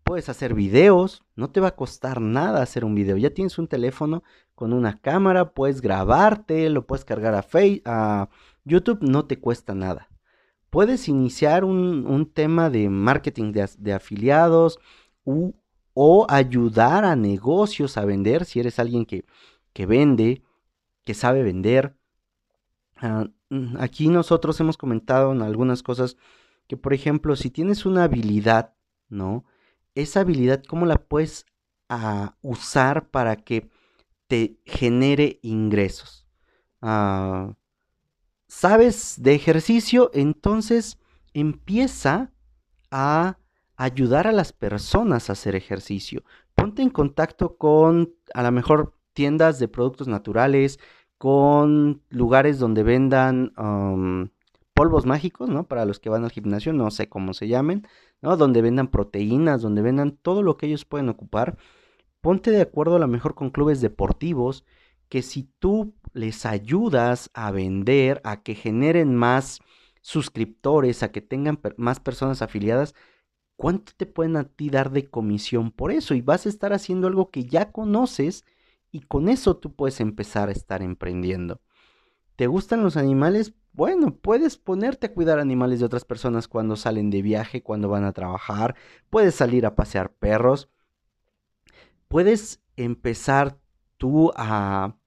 Puedes 0.07 0.29
hacer 0.29 0.53
videos, 0.53 1.25
no 1.35 1.49
te 1.49 1.59
va 1.59 1.67
a 1.67 1.75
costar 1.75 2.21
nada 2.21 2.61
hacer 2.61 2.85
un 2.85 2.95
video. 2.95 3.17
Ya 3.17 3.31
tienes 3.31 3.59
un 3.59 3.67
teléfono 3.67 4.23
con 4.55 4.71
una 4.71 5.01
cámara, 5.01 5.51
puedes 5.51 5.81
grabarte, 5.81 6.69
lo 6.69 6.87
puedes 6.87 7.03
cargar 7.03 7.35
a, 7.35 7.43
Facebook, 7.43 7.83
a 7.85 8.29
YouTube, 8.63 8.99
no 9.01 9.25
te 9.25 9.37
cuesta 9.37 9.75
nada. 9.75 10.07
Puedes 10.69 11.09
iniciar 11.09 11.65
un, 11.65 12.31
tema 12.33 12.69
de 12.69 12.87
marketing 12.89 13.51
de, 13.51 13.93
afiliados 13.93 14.79
o 15.25 16.25
ayudar 16.29 17.03
a 17.03 17.17
negocios 17.17 17.97
a 17.97 18.05
vender 18.05 18.45
si 18.45 18.61
eres 18.61 18.79
alguien 18.79 19.05
que, 19.05 19.25
que 19.73 19.85
vende, 19.85 20.41
que 21.03 21.15
sabe 21.15 21.43
vender. 21.43 21.97
Ah, 22.95 23.27
mm, 23.49 23.75
aquí 23.77 24.07
nosotros 24.07 24.57
hemos 24.61 24.77
comentado 24.77 25.33
en 25.33 25.41
algunas 25.41 25.83
cosas 25.83 26.15
que, 26.67 26.77
por 26.77 26.93
ejemplo, 26.93 27.35
si 27.35 27.49
tienes 27.49 27.85
una 27.85 28.05
habilidad, 28.05 28.73
¿no? 29.09 29.43
Esa 29.97 30.19
habilidad, 30.19 30.63
¿cómo 30.63 30.85
la 30.85 30.97
puedes 30.97 31.47
ah, 31.89 32.35
usar 32.43 33.09
para 33.09 33.35
que 33.35 33.67
te 34.27 34.59
genere 34.63 35.39
ingresos? 35.41 36.27
Ah, 36.83 37.55
¿Sabes 38.47 39.15
de 39.23 39.33
ejercicio? 39.33 40.11
Entonces 40.13 40.99
empieza 41.33 42.31
a 42.91 43.39
ayudar 43.75 44.27
a 44.27 44.33
las 44.33 44.53
personas 44.53 45.29
a 45.29 45.33
hacer 45.33 45.55
ejercicio. 45.55 46.23
Ponte 46.53 46.83
en 46.83 46.91
contacto 46.91 47.57
con 47.57 48.13
a 48.35 48.43
lo 48.43 48.51
mejor 48.51 48.93
tiendas 49.13 49.57
de 49.57 49.67
productos 49.67 50.07
naturales, 50.07 50.79
con 51.17 52.03
lugares 52.09 52.59
donde 52.59 52.83
vendan 52.83 53.51
polvos 54.75 55.07
mágicos, 55.07 55.49
¿no? 55.49 55.63
Para 55.67 55.85
los 55.85 55.99
que 55.99 56.09
van 56.09 56.23
al 56.23 56.29
gimnasio, 56.29 56.71
no 56.71 56.91
sé 56.91 57.09
cómo 57.09 57.33
se 57.33 57.47
llamen, 57.47 57.87
¿no? 58.21 58.37
Donde 58.37 58.61
vendan 58.61 58.87
proteínas, 58.87 59.61
donde 59.61 59.81
vendan 59.81 60.17
todo 60.17 60.43
lo 60.43 60.57
que 60.57 60.67
ellos 60.67 60.85
pueden 60.85 61.09
ocupar. 61.09 61.57
Ponte 62.21 62.51
de 62.51 62.61
acuerdo 62.61 62.95
a 62.95 62.99
lo 62.99 63.07
mejor 63.07 63.35
con 63.35 63.51
clubes 63.51 63.81
deportivos 63.81 64.65
que 65.09 65.21
si 65.21 65.43
tú 65.59 65.93
les 66.13 66.45
ayudas 66.45 67.29
a 67.33 67.51
vender, 67.51 68.21
a 68.23 68.43
que 68.43 68.55
generen 68.55 69.15
más 69.15 69.59
suscriptores, 70.01 71.03
a 71.03 71.11
que 71.11 71.21
tengan 71.21 71.59
más 71.77 71.99
personas 71.99 72.41
afiliadas, 72.41 72.95
¿cuánto 73.55 73.93
te 73.95 74.05
pueden 74.05 74.37
a 74.37 74.45
ti 74.45 74.69
dar 74.69 74.91
de 74.91 75.09
comisión 75.09 75.71
por 75.71 75.91
eso? 75.91 76.13
Y 76.13 76.21
vas 76.21 76.45
a 76.45 76.49
estar 76.49 76.73
haciendo 76.73 77.07
algo 77.07 77.29
que 77.29 77.45
ya 77.45 77.71
conoces 77.71 78.45
y 78.91 79.01
con 79.01 79.29
eso 79.29 79.57
tú 79.57 79.75
puedes 79.75 79.99
empezar 79.99 80.49
a 80.49 80.53
estar 80.53 80.81
emprendiendo. 80.81 81.61
¿Te 82.35 82.47
gustan 82.47 82.83
los 82.83 82.97
animales? 82.97 83.53
Bueno, 83.77 84.15
puedes 84.15 84.57
ponerte 84.57 85.05
a 85.05 85.13
cuidar 85.13 85.37
animales 85.37 85.79
de 85.79 85.85
otras 85.85 86.03
personas 86.03 86.47
cuando 86.47 86.75
salen 86.75 87.11
de 87.11 87.21
viaje, 87.21 87.61
cuando 87.61 87.89
van 87.89 88.05
a 88.05 88.11
trabajar, 88.11 88.75
puedes 89.11 89.35
salir 89.35 89.67
a 89.67 89.75
pasear 89.75 90.11
perros, 90.15 90.71
puedes 92.07 92.59
empezar 92.75 93.59
tú 93.97 94.31
a 94.35 94.97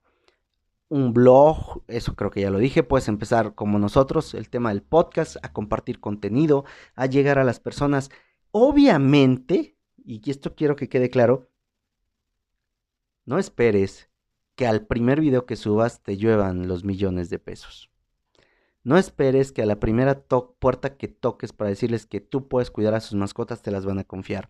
un 0.87 1.11
blog, 1.11 1.83
eso 1.89 2.15
creo 2.15 2.31
que 2.31 2.39
ya 2.39 2.49
lo 2.49 2.59
dije, 2.59 2.81
puedes 2.81 3.09
empezar 3.09 3.55
como 3.55 3.77
nosotros, 3.77 4.33
el 4.35 4.49
tema 4.49 4.69
del 4.69 4.83
podcast, 4.83 5.35
a 5.43 5.51
compartir 5.51 5.99
contenido, 5.99 6.63
a 6.95 7.07
llegar 7.07 7.39
a 7.39 7.43
las 7.43 7.59
personas. 7.59 8.09
Obviamente, 8.51 9.75
y 9.97 10.31
esto 10.31 10.55
quiero 10.55 10.77
que 10.77 10.87
quede 10.87 11.09
claro, 11.09 11.49
no 13.25 13.37
esperes 13.37 14.09
que 14.55 14.65
al 14.65 14.87
primer 14.87 15.19
video 15.19 15.45
que 15.45 15.57
subas 15.57 16.01
te 16.01 16.15
lluevan 16.15 16.69
los 16.69 16.85
millones 16.85 17.29
de 17.29 17.37
pesos. 17.37 17.90
No 18.83 18.97
esperes 18.97 19.51
que 19.51 19.61
a 19.61 19.65
la 19.65 19.79
primera 19.79 20.23
puerta 20.59 20.97
que 20.97 21.07
toques 21.07 21.53
para 21.53 21.69
decirles 21.69 22.05
que 22.05 22.19
tú 22.19 22.47
puedes 22.47 22.71
cuidar 22.71 22.95
a 22.95 22.99
sus 22.99 23.15
mascotas 23.15 23.61
te 23.61 23.71
las 23.71 23.85
van 23.85 23.99
a 23.99 24.03
confiar. 24.03 24.49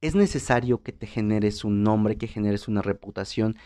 Es 0.00 0.14
necesario 0.14 0.82
que 0.82 0.92
te 0.92 1.06
generes 1.06 1.64
un 1.64 1.82
nombre, 1.82 2.18
que 2.18 2.26
generes 2.26 2.68
una 2.68 2.82
reputación, 2.82 3.56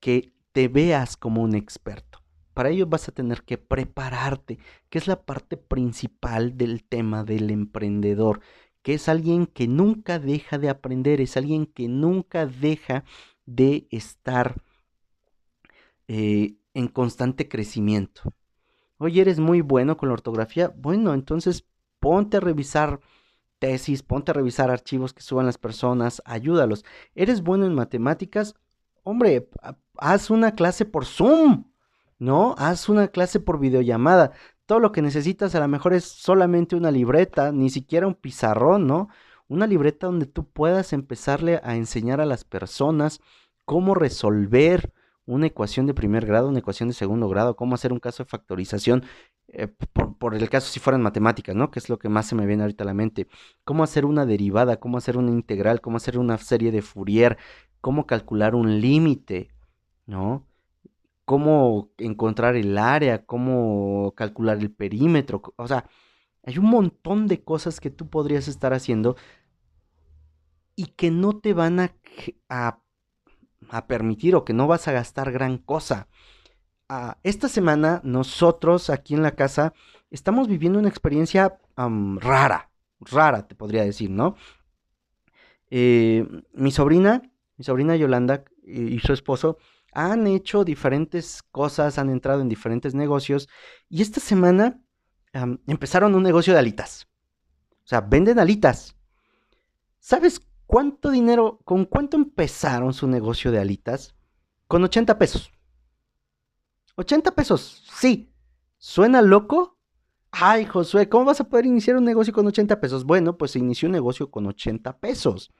que 0.00 0.32
te 0.52 0.68
veas 0.68 1.16
como 1.16 1.42
un 1.42 1.54
experto. 1.54 2.22
Para 2.54 2.70
ello 2.70 2.86
vas 2.86 3.08
a 3.08 3.12
tener 3.12 3.42
que 3.42 3.58
prepararte, 3.58 4.58
que 4.88 4.98
es 4.98 5.08
la 5.08 5.22
parte 5.24 5.56
principal 5.56 6.56
del 6.56 6.84
tema 6.84 7.24
del 7.24 7.50
emprendedor 7.50 8.40
que 8.84 8.94
es 8.94 9.08
alguien 9.08 9.46
que 9.46 9.66
nunca 9.66 10.18
deja 10.18 10.58
de 10.58 10.68
aprender, 10.68 11.22
es 11.22 11.38
alguien 11.38 11.64
que 11.64 11.88
nunca 11.88 12.46
deja 12.46 13.02
de 13.46 13.88
estar 13.90 14.60
eh, 16.06 16.56
en 16.74 16.88
constante 16.88 17.48
crecimiento. 17.48 18.22
Oye, 18.98 19.20
eres 19.20 19.38
muy 19.38 19.60
bueno 19.60 19.96
con 19.96 20.08
la 20.08 20.14
ortografía. 20.14 20.72
Bueno, 20.76 21.14
entonces 21.14 21.64
ponte 22.00 22.36
a 22.36 22.40
revisar 22.40 23.00
tesis, 23.58 24.02
ponte 24.02 24.32
a 24.32 24.34
revisar 24.34 24.70
archivos 24.70 25.14
que 25.14 25.22
suban 25.22 25.46
las 25.46 25.58
personas, 25.58 26.22
ayúdalos. 26.24 26.84
¿Eres 27.14 27.42
bueno 27.42 27.66
en 27.66 27.74
matemáticas? 27.74 28.54
Hombre, 29.02 29.48
haz 29.96 30.30
una 30.30 30.54
clase 30.54 30.84
por 30.84 31.06
Zoom, 31.06 31.64
¿no? 32.18 32.54
Haz 32.58 32.88
una 32.88 33.08
clase 33.08 33.40
por 33.40 33.58
videollamada 33.58 34.32
todo 34.66 34.80
lo 34.80 34.92
que 34.92 35.02
necesitas 35.02 35.54
a 35.54 35.60
lo 35.60 35.68
mejor 35.68 35.94
es 35.94 36.04
solamente 36.04 36.76
una 36.76 36.90
libreta, 36.90 37.52
ni 37.52 37.70
siquiera 37.70 38.06
un 38.06 38.14
pizarrón, 38.14 38.86
¿no? 38.86 39.08
Una 39.48 39.66
libreta 39.66 40.06
donde 40.06 40.26
tú 40.26 40.48
puedas 40.48 40.92
empezarle 40.92 41.60
a 41.62 41.76
enseñar 41.76 42.20
a 42.20 42.26
las 42.26 42.44
personas 42.44 43.20
cómo 43.64 43.94
resolver 43.94 44.92
una 45.26 45.46
ecuación 45.46 45.86
de 45.86 45.94
primer 45.94 46.26
grado, 46.26 46.48
una 46.48 46.58
ecuación 46.58 46.88
de 46.88 46.94
segundo 46.94 47.28
grado, 47.28 47.56
cómo 47.56 47.74
hacer 47.74 47.92
un 47.92 48.00
caso 48.00 48.24
de 48.24 48.28
factorización, 48.28 49.04
eh, 49.48 49.68
por, 50.18 50.34
el 50.34 50.48
caso 50.50 50.70
si 50.70 50.80
fueran 50.80 51.02
matemáticas, 51.02 51.54
¿no? 51.54 51.70
Que 51.70 51.78
es 51.78 51.88
lo 51.88 51.98
que 51.98 52.08
más 52.08 52.26
se 52.26 52.34
me 52.34 52.46
viene 52.46 52.62
ahorita 52.62 52.84
a 52.84 52.86
la 52.86 52.94
mente. 52.94 53.28
Cómo 53.64 53.84
hacer 53.84 54.04
una 54.04 54.26
derivada, 54.26 54.78
cómo 54.80 54.98
hacer 54.98 55.16
una 55.16 55.30
integral, 55.30 55.80
cómo 55.80 55.96
hacer 55.98 56.18
una 56.18 56.38
serie 56.38 56.72
de 56.72 56.82
Fourier, 56.82 57.38
cómo 57.80 58.06
calcular 58.06 58.54
un 58.54 58.80
límite, 58.80 59.50
¿no? 60.06 60.46
cómo 61.24 61.90
encontrar 61.98 62.56
el 62.56 62.76
área, 62.78 63.24
cómo 63.24 64.12
calcular 64.16 64.58
el 64.58 64.70
perímetro. 64.72 65.42
O 65.56 65.66
sea, 65.68 65.88
hay 66.44 66.58
un 66.58 66.66
montón 66.66 67.26
de 67.26 67.42
cosas 67.42 67.80
que 67.80 67.90
tú 67.90 68.08
podrías 68.08 68.48
estar 68.48 68.72
haciendo 68.74 69.16
y 70.76 70.86
que 70.86 71.10
no 71.10 71.38
te 71.38 71.54
van 71.54 71.80
a, 71.80 71.94
a, 72.48 72.80
permitir 73.86 74.34
o 74.34 74.44
que 74.44 74.52
no 74.52 74.66
vas 74.66 74.88
a 74.88 74.92
gastar 74.92 75.32
gran 75.32 75.58
cosa. 75.58 76.08
Ah, 76.88 77.18
esta 77.22 77.48
semana 77.48 78.00
nosotros 78.04 78.90
aquí 78.90 79.14
en 79.14 79.22
la 79.22 79.34
casa 79.34 79.72
estamos 80.10 80.48
viviendo 80.48 80.78
una 80.78 80.88
experiencia 80.88 81.58
rara, 81.76 82.70
rara 83.00 83.46
te 83.46 83.54
podría 83.54 83.84
decir, 83.84 84.10
¿no? 84.10 84.36
Eh, 85.70 86.26
mi 86.52 86.70
sobrina, 86.70 87.22
mi 87.56 87.64
sobrina 87.64 87.96
Yolanda 87.96 88.44
y 88.62 88.98
su 89.00 89.12
esposo 89.12 89.58
han 89.92 90.26
hecho 90.26 90.64
diferentes 90.64 91.42
cosas, 91.42 91.98
han 91.98 92.10
entrado 92.10 92.40
en 92.40 92.48
diferentes 92.48 92.94
negocios 92.94 93.48
y 93.88 94.02
esta 94.02 94.20
semana 94.20 94.80
empezaron 95.66 96.14
un 96.14 96.22
negocio 96.22 96.52
de 96.52 96.58
alitas. 96.58 97.08
O 97.84 97.86
sea, 97.86 98.00
venden 98.00 98.38
alitas. 98.38 98.96
¿Sabes 99.98 100.40
cuánto 100.66 101.10
dinero, 101.10 101.60
con 101.64 101.84
cuánto 101.84 102.16
empezaron 102.16 102.92
su 102.92 103.06
negocio 103.06 103.50
de 103.50 103.60
alitas? 103.60 104.14
Con 104.66 104.82
80 104.84 105.18
pesos. 105.18 105.50
80 106.96 107.34
pesos, 107.34 107.84
sí. 107.98 108.32
¿Suena 108.78 109.22
loco? 109.22 109.78
Ay, 110.30 110.64
Josué, 110.66 111.08
¿cómo 111.08 111.24
vas 111.24 111.40
a 111.40 111.48
poder 111.48 111.66
iniciar 111.66 111.96
un 111.96 112.04
negocio 112.04 112.32
con 112.32 112.46
80 112.46 112.80
pesos? 112.80 113.04
Bueno, 113.04 113.38
pues 113.38 113.52
se 113.52 113.60
inició 113.60 113.86
un 113.88 113.92
negocio 113.92 114.30
con 114.30 114.46
80 114.46 114.98
pesos. 114.98 115.52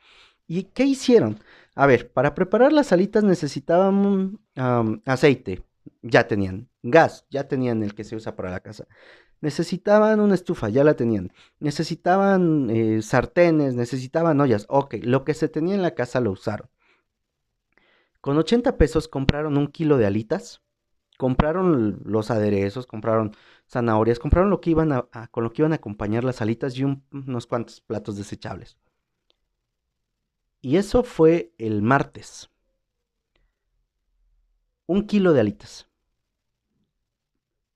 ¿Y 0.47 0.65
qué 0.65 0.85
hicieron? 0.85 1.41
A 1.75 1.87
ver, 1.87 2.13
para 2.13 2.35
preparar 2.35 2.73
las 2.73 2.93
alitas 2.93 3.25
necesitaban 3.25 4.41
aceite, 5.05 5.65
ya 6.03 6.27
tenían. 6.27 6.69
Gas, 6.83 7.25
ya 7.31 7.49
tenían 7.49 7.83
el 7.83 7.95
que 7.95 8.05
se 8.05 8.17
usa 8.17 8.37
para 8.37 8.51
la 8.51 8.61
casa. 8.61 8.87
Necesitaban 9.45 10.21
una 10.21 10.35
estufa, 10.35 10.71
ya 10.71 10.85
la 10.85 10.95
tenían. 10.95 11.31
Necesitaban 11.61 12.71
eh, 12.71 13.03
sartenes, 13.03 13.75
necesitaban 13.75 14.41
ollas. 14.41 14.65
Ok, 14.71 14.95
lo 15.03 15.23
que 15.23 15.35
se 15.35 15.51
tenía 15.51 15.75
en 15.75 15.83
la 15.83 15.95
casa 15.95 16.19
lo 16.21 16.31
usaron. 16.31 16.71
Con 18.23 18.39
80 18.39 18.79
pesos 18.79 19.07
compraron 19.07 19.59
un 19.59 19.67
kilo 19.67 19.99
de 19.99 20.07
alitas, 20.07 20.63
compraron 21.19 22.01
los 22.07 22.31
aderezos, 22.31 22.87
compraron 22.87 23.33
zanahorias, 23.69 24.19
compraron 24.19 24.49
lo 24.49 24.63
que 24.63 24.71
iban 24.71 24.93
a, 24.93 25.03
con 25.31 25.45
lo 25.45 25.53
que 25.53 25.61
iban 25.61 25.73
a 25.73 25.77
acompañar 25.77 26.25
las 26.25 26.41
alitas 26.41 26.79
y 26.79 26.85
unos 26.85 27.47
cuantos 27.47 27.83
platos 27.83 28.17
desechables. 28.17 28.79
Y 30.63 30.79
eso 30.79 31.05
fue 31.05 31.53
el 31.59 31.83
martes. 31.83 32.49
Un 34.87 35.07
kilo 35.07 35.35
de 35.35 35.41
alitas. 35.41 35.87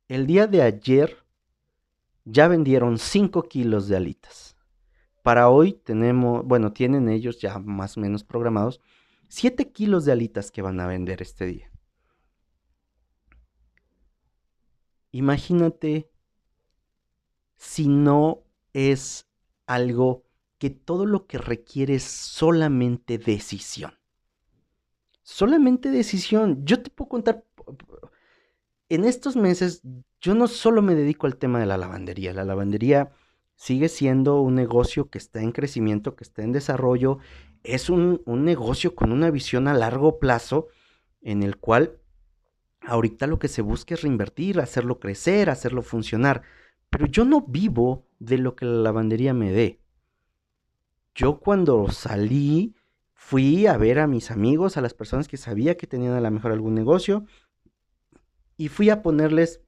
el 0.09 0.27
día 0.27 0.47
de 0.47 0.63
ayer 0.63 1.28
ya 2.31 2.49
vendieron 2.49 2.99
5 2.99 3.43
kilos 3.45 3.89
de 3.89 3.97
alitas. 3.97 4.57
Para 5.23 5.49
hoy 5.49 5.73
tenemos, 5.73 6.45
bueno, 6.45 6.73
tienen 6.73 7.09
ellos 7.09 7.41
ya 7.41 7.59
más 7.59 7.97
o 7.97 8.01
menos 8.01 8.25
programados 8.25 8.81
7 9.29 9.73
kilos 9.73 10.05
de 10.05 10.13
alitas 10.13 10.51
que 10.51 10.63
van 10.63 10.81
a 10.81 10.87
vender 10.87 11.23
este 11.23 11.47
día. 11.47 11.71
Imagínate 15.11 16.11
si 17.57 17.89
no 17.89 18.45
es 18.73 19.27
algo 19.67 20.25
que 20.59 20.71
todo 20.71 21.07
lo 21.07 21.27
que 21.27 21.39
requiere 21.39 21.95
es 21.95 22.05
solamente 22.05 23.19
decisión. 23.19 23.95
Solamente 25.23 25.91
decisión. 25.91 26.65
Yo 26.65 26.83
te 26.83 26.91
puedo 26.91 27.09
contar, 27.09 27.45
en 28.89 29.05
estos 29.05 29.37
meses 29.37 29.83
yo 30.21 30.35
no 30.35 30.49
solo 30.49 30.83
me 30.83 30.95
dedico 30.95 31.27
al 31.27 31.37
tema 31.37 31.61
de 31.61 31.67
la 31.67 31.77
lavandería. 31.77 32.33
La 32.33 32.45
lavandería 32.45 33.13
sigue 33.55 33.89
siendo 33.89 34.41
un 34.41 34.55
negocio 34.55 35.11
que 35.11 35.19
está 35.19 35.41
en 35.41 35.53
crecimiento, 35.53 36.17
que 36.17 36.25
está 36.25 36.43
en 36.43 36.53
desarrollo. 36.53 37.19
Es 37.63 37.91
un, 37.91 38.23
negocio 38.27 38.95
con 38.95 39.13
una 39.13 39.31
visión 39.31 39.69
a 39.69 39.75
largo 39.75 40.19
plazo 40.19 40.69
en 41.21 41.43
el 41.43 41.59
cual 41.59 41.99
ahorita 42.83 43.27
lo 43.27 43.39
que 43.39 43.49
se 43.49 43.63
busca 43.63 43.95
es 43.95 44.03
reinvertir, 44.03 44.61
hacerlo 44.61 44.99
crecer, 44.99 45.51
hacerlo 45.51 45.83
funcionar. 45.83 46.43
Pero 46.91 47.07
yo 47.07 47.25
no 47.25 47.43
vivo 47.43 48.07
de 48.19 48.39
lo 48.39 48.57
que 48.57 48.65
la 48.65 48.81
lavandería 48.81 49.35
me 49.35 49.53
dé. 49.53 49.81
Yo 51.15 51.41
cuando 51.41 51.91
salí 51.91 52.75
fui 53.13 53.67
a 53.67 53.77
ver 53.77 53.99
a 53.99 54.07
mis 54.07 54.31
amigos, 54.31 54.77
a 54.77 54.81
las 54.81 54.95
personas 54.95 55.29
que 55.29 55.37
sabía 55.37 55.77
que 55.77 55.87
tenían 55.87 56.15
a 56.15 56.21
lo 56.21 56.31
mejor 56.31 56.53
algún 56.53 56.75
negocio 56.75 57.27
y 58.59 58.69
fui 58.69 58.91
a 58.91 59.03
ponerles 59.03 59.63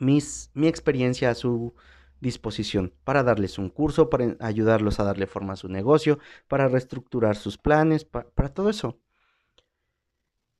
mis, 0.00 0.50
mi 0.54 0.66
experiencia 0.66 1.30
a 1.30 1.34
su 1.34 1.74
disposición 2.18 2.94
para 3.04 3.22
darles 3.22 3.58
un 3.58 3.68
curso, 3.68 4.10
para 4.10 4.36
ayudarlos 4.40 4.98
a 4.98 5.04
darle 5.04 5.28
forma 5.28 5.52
a 5.52 5.56
su 5.56 5.68
negocio, 5.68 6.18
para 6.48 6.66
reestructurar 6.66 7.36
sus 7.36 7.58
planes, 7.58 8.04
para 8.04 8.48
todo 8.48 8.70
eso. 8.70 8.98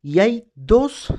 Y 0.03 0.19
hay 0.19 0.51
dos, 0.55 1.11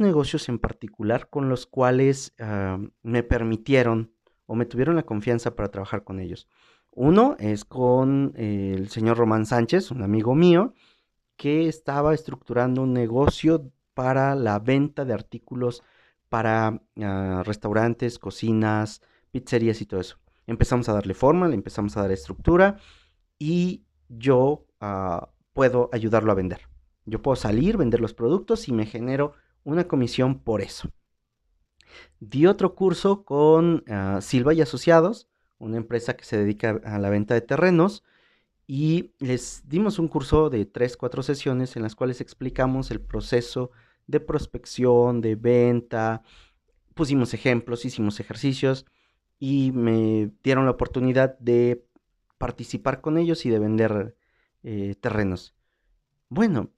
negocios 0.00 0.48
en 0.48 0.58
particular 0.58 1.28
con 1.28 1.50
los 1.50 1.66
cuales 1.66 2.34
ah, 2.40 2.78
me 3.02 3.22
permitieron 3.22 4.14
o 4.46 4.54
me 4.54 4.64
tuvieron 4.64 4.96
la 4.96 5.02
confianza 5.02 5.54
para 5.54 5.70
trabajar 5.70 6.04
con 6.04 6.20
ellos. 6.20 6.48
Uno 6.90 7.36
es 7.38 7.66
con 7.66 8.32
el 8.36 8.88
señor 8.88 9.18
Román 9.18 9.44
Sánchez, 9.44 9.90
un 9.90 10.02
amigo 10.02 10.34
mío, 10.34 10.72
que 11.36 11.68
estaba 11.68 12.14
estructurando 12.14 12.82
un 12.82 12.94
negocio 12.94 13.70
para 14.00 14.34
la 14.34 14.58
venta 14.58 15.04
de 15.04 15.12
artículos 15.12 15.82
para 16.30 16.80
ah, 17.02 17.42
restaurantes, 17.44 18.18
cocinas, 18.18 19.02
pizzerías 19.30 19.82
y 19.82 19.84
todo 19.84 20.00
eso. 20.00 20.16
Empezamos 20.46 20.88
a 20.88 20.94
darle 20.94 21.12
forma, 21.12 21.48
le 21.48 21.54
empezamos 21.54 21.98
a 21.98 22.00
dar 22.00 22.10
estructura 22.10 22.78
y 23.38 23.84
yo 24.08 24.64
ah, 24.80 25.28
puedo 25.52 25.90
ayudarlo 25.92 26.32
a 26.32 26.34
vender. 26.34 26.62
Yo 27.04 27.20
puedo 27.20 27.36
salir, 27.36 27.76
vender 27.76 28.00
los 28.00 28.14
productos 28.14 28.68
y 28.68 28.72
me 28.72 28.86
genero 28.86 29.34
una 29.64 29.86
comisión 29.86 30.38
por 30.38 30.62
eso. 30.62 30.88
Di 32.20 32.46
otro 32.46 32.74
curso 32.74 33.22
con 33.22 33.84
ah, 33.86 34.20
Silva 34.22 34.54
y 34.54 34.62
Asociados, 34.62 35.28
una 35.58 35.76
empresa 35.76 36.16
que 36.16 36.24
se 36.24 36.38
dedica 36.38 36.80
a 36.86 36.98
la 36.98 37.10
venta 37.10 37.34
de 37.34 37.42
terrenos, 37.42 38.02
y 38.66 39.12
les 39.18 39.68
dimos 39.68 39.98
un 39.98 40.08
curso 40.08 40.48
de 40.48 40.64
3, 40.64 40.96
4 40.96 41.22
sesiones 41.22 41.76
en 41.76 41.82
las 41.82 41.94
cuales 41.94 42.22
explicamos 42.22 42.90
el 42.90 43.02
proceso 43.02 43.72
de 44.10 44.20
prospección, 44.20 45.20
de 45.20 45.36
venta, 45.36 46.22
pusimos 46.94 47.34
ejemplos, 47.34 47.84
hicimos 47.84 48.20
ejercicios 48.20 48.86
y 49.38 49.72
me 49.72 50.30
dieron 50.42 50.66
la 50.66 50.72
oportunidad 50.72 51.38
de 51.38 51.84
participar 52.38 53.00
con 53.00 53.18
ellos 53.18 53.46
y 53.46 53.50
de 53.50 53.58
vender 53.58 54.16
eh, 54.62 54.94
terrenos. 55.00 55.54
Bueno, 56.28 56.70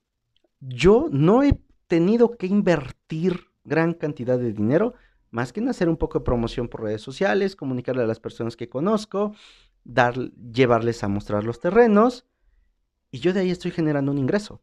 yo 0.59 1.07
no 1.11 1.43
he 1.43 1.59
tenido 1.87 2.37
que 2.37 2.47
invertir 2.47 3.47
gran 3.63 3.93
cantidad 3.93 4.37
de 4.37 4.53
dinero, 4.53 4.93
más 5.31 5.51
que 5.51 5.59
en 5.59 5.69
hacer 5.69 5.89
un 5.89 5.97
poco 5.97 6.19
de 6.19 6.25
promoción 6.25 6.67
por 6.67 6.83
redes 6.83 7.01
sociales, 7.01 7.55
comunicarle 7.55 8.03
a 8.03 8.07
las 8.07 8.19
personas 8.19 8.55
que 8.55 8.69
conozco, 8.69 9.35
dar, 9.83 10.15
llevarles 10.17 11.03
a 11.03 11.07
mostrar 11.07 11.43
los 11.43 11.59
terrenos, 11.59 12.25
y 13.11 13.19
yo 13.19 13.33
de 13.33 13.41
ahí 13.41 13.51
estoy 13.51 13.71
generando 13.71 14.11
un 14.11 14.17
ingreso. 14.17 14.61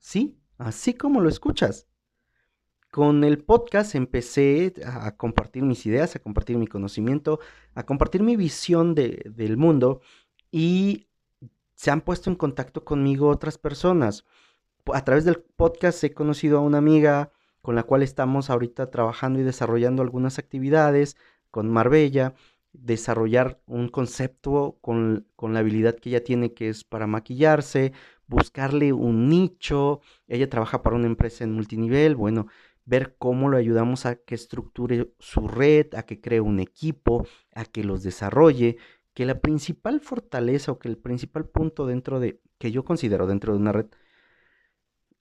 Sí, 0.00 0.38
así 0.58 0.94
como 0.94 1.20
lo 1.20 1.28
escuchas. 1.28 1.86
Con 2.90 3.22
el 3.22 3.38
podcast 3.38 3.94
empecé 3.94 4.72
a 4.84 5.16
compartir 5.16 5.62
mis 5.62 5.86
ideas, 5.86 6.16
a 6.16 6.18
compartir 6.18 6.58
mi 6.58 6.66
conocimiento, 6.66 7.38
a 7.74 7.84
compartir 7.84 8.22
mi 8.22 8.34
visión 8.34 8.96
del 8.96 9.56
mundo 9.56 10.00
y 10.50 11.06
se 11.74 11.92
han 11.92 12.00
puesto 12.00 12.30
en 12.30 12.36
contacto 12.36 12.84
conmigo 12.84 13.28
otras 13.28 13.58
personas. 13.58 14.24
A 14.92 15.04
través 15.04 15.24
del 15.24 15.40
podcast 15.40 16.02
he 16.02 16.12
conocido 16.14 16.58
a 16.58 16.62
una 16.62 16.78
amiga 16.78 17.30
con 17.62 17.76
la 17.76 17.84
cual 17.84 18.02
estamos 18.02 18.50
ahorita 18.50 18.90
trabajando 18.90 19.38
y 19.38 19.44
desarrollando 19.44 20.02
algunas 20.02 20.38
actividades 20.38 21.16
con 21.50 21.68
Marbella, 21.68 22.34
desarrollar 22.72 23.60
un 23.66 23.88
concepto 23.88 24.78
con, 24.80 25.26
con, 25.36 25.52
la 25.52 25.60
habilidad 25.60 25.96
que 25.96 26.08
ella 26.08 26.24
tiene 26.24 26.54
que 26.54 26.70
es 26.70 26.84
para 26.84 27.06
maquillarse, 27.06 27.92
buscarle 28.30 28.92
un 28.92 29.28
nicho, 29.28 30.00
ella 30.28 30.48
trabaja 30.48 30.82
para 30.82 30.96
una 30.96 31.06
empresa 31.06 31.44
en 31.44 31.52
multinivel, 31.52 32.16
bueno, 32.16 32.46
ver 32.86 33.16
cómo 33.18 33.48
lo 33.48 33.56
ayudamos 33.58 34.06
a 34.06 34.16
que 34.16 34.34
estructure 34.34 35.12
su 35.18 35.48
red, 35.48 35.94
a 35.94 36.04
que 36.04 36.20
cree 36.20 36.40
un 36.40 36.60
equipo, 36.60 37.26
a 37.54 37.64
que 37.64 37.84
los 37.84 38.02
desarrolle 38.02 38.78
que 39.14 39.26
la 39.26 39.40
principal 39.40 40.00
fortaleza 40.00 40.72
o 40.72 40.78
que 40.78 40.88
el 40.88 40.96
principal 40.96 41.46
punto 41.46 41.86
dentro 41.86 42.20
de, 42.20 42.40
que 42.58 42.70
yo 42.70 42.84
considero 42.84 43.26
dentro 43.26 43.52
de 43.52 43.58
una 43.58 43.72
red, 43.72 43.86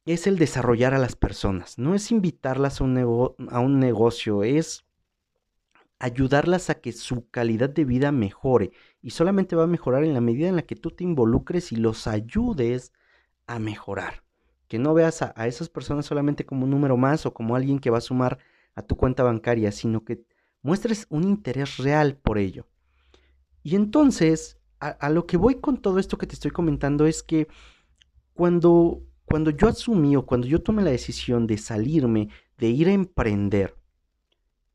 es 0.06 0.28
el 0.28 0.38
desarrollar 0.38 0.94
a 0.94 1.00
las 1.00 1.16
personas. 1.16 1.78
No 1.78 1.96
es 1.96 2.12
invitarlas 2.12 2.82
a 2.82 2.84
un, 2.84 2.98
a 3.50 3.60
un 3.60 3.80
negocio, 3.80 4.44
es 4.44 4.86
ayudarlas 6.00 6.70
a 6.70 6.80
que 6.80 6.94
su 6.94 7.30
calidad 7.30 7.70
de 7.70 7.86
vida 7.86 8.12
mejore. 8.12 8.72
Y 9.02 9.12
solamente 9.12 9.56
va 9.56 9.64
a 9.64 9.68
mejorar 9.68 10.04
en 10.04 10.14
la 10.14 10.22
medida 10.22 10.48
en 10.48 10.56
la 10.56 10.64
que 10.64 10.76
tú 10.76 10.92
te 10.92 11.04
involucres 11.04 11.72
y 11.72 11.76
los 11.76 12.08
ayudes 12.08 12.94
a 13.50 13.60
mejorar. 13.60 14.24
Que 14.68 14.80
no 14.80 14.94
veas 14.94 15.22
a, 15.22 15.34
a 15.36 15.48
esas 15.48 15.70
personas 15.70 16.06
solamente 16.06 16.46
como 16.46 16.66
un 16.66 16.72
número 16.72 16.96
más 16.98 17.26
o 17.26 17.34
como 17.34 17.56
alguien 17.56 17.80
que 17.80 17.90
va 17.90 17.98
a 17.98 18.02
sumar 18.02 18.38
a 18.76 18.82
tu 18.84 18.96
cuenta 18.96 19.24
bancaria, 19.24 19.72
sino 19.72 20.04
que 20.04 20.24
muestres 20.62 21.08
un 21.10 21.24
interés 21.24 21.78
real 21.78 22.16
por 22.16 22.38
ello. 22.38 22.68
Y 23.64 23.76
entonces, 23.76 24.60
a, 24.80 25.10
lo 25.10 25.26
que 25.26 25.38
voy 25.38 25.56
con 25.56 25.78
todo 25.78 26.00
esto 26.00 26.18
que 26.18 26.28
te 26.28 26.34
estoy 26.34 26.52
comentando 26.52 27.06
es 27.06 27.24
que 27.24 27.48
cuando, 28.34 29.04
cuando 29.26 29.52
yo 29.52 29.68
asumí 29.68 30.16
o 30.16 30.26
cuando 30.26 30.48
yo 30.48 30.62
tomé 30.62 30.82
la 30.82 30.92
decisión 30.92 31.48
de 31.48 31.58
salirme, 31.58 32.30
de 32.58 32.68
ir 32.68 32.88
a 32.88 32.94
emprender, 32.94 33.76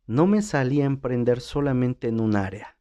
no 0.07 0.27
me 0.27 0.43
salí 0.43 0.83
a 0.83 0.87
emprender 0.87 1.41
solamente 1.41 2.09
en 2.09 2.21
un 2.21 2.37
área. 2.37 2.77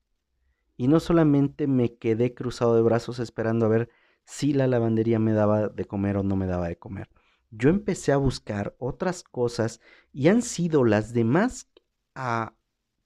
Y 0.75 0.87
no 0.87 0.99
solamente 0.99 1.67
me 1.67 1.95
quedé 1.95 2.33
cruzado 2.33 2.75
de 2.75 2.81
brazos 2.81 3.19
esperando 3.19 3.65
a 3.65 3.69
ver 3.69 3.89
si 4.25 4.53
la 4.53 4.67
lavandería 4.67 5.19
me 5.19 5.33
daba 5.33 5.69
de 5.69 5.85
comer 5.85 6.17
o 6.17 6.23
no 6.23 6.35
me 6.35 6.47
daba 6.47 6.67
de 6.67 6.77
comer. 6.77 7.09
Yo 7.51 7.69
empecé 7.69 8.11
a 8.11 8.17
buscar 8.17 8.75
otras 8.79 9.23
cosas 9.23 9.79
y 10.11 10.27
han 10.29 10.41
sido 10.41 10.83
las 10.83 11.13
demás 11.13 11.69
ah, 12.15 12.55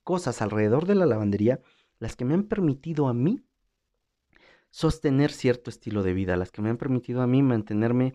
cosas 0.04 0.40
alrededor 0.40 0.86
de 0.86 0.94
la 0.94 1.06
lavandería 1.06 1.60
las 1.98 2.16
que 2.16 2.24
me 2.24 2.34
han 2.34 2.44
permitido 2.44 3.08
a 3.08 3.14
mí 3.14 3.44
sostener 4.70 5.32
cierto 5.32 5.70
estilo 5.70 6.02
de 6.02 6.12
vida, 6.12 6.36
las 6.36 6.50
que 6.50 6.62
me 6.62 6.70
han 6.70 6.76
permitido 6.76 7.22
a 7.22 7.26
mí 7.26 7.42
mantenerme 7.42 8.14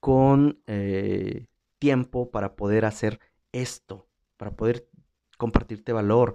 con 0.00 0.60
eh, 0.66 1.46
tiempo 1.78 2.30
para 2.30 2.56
poder 2.56 2.84
hacer 2.84 3.20
esto, 3.52 4.08
para 4.36 4.52
poder 4.56 4.88
compartirte 5.36 5.92
valor. 5.92 6.34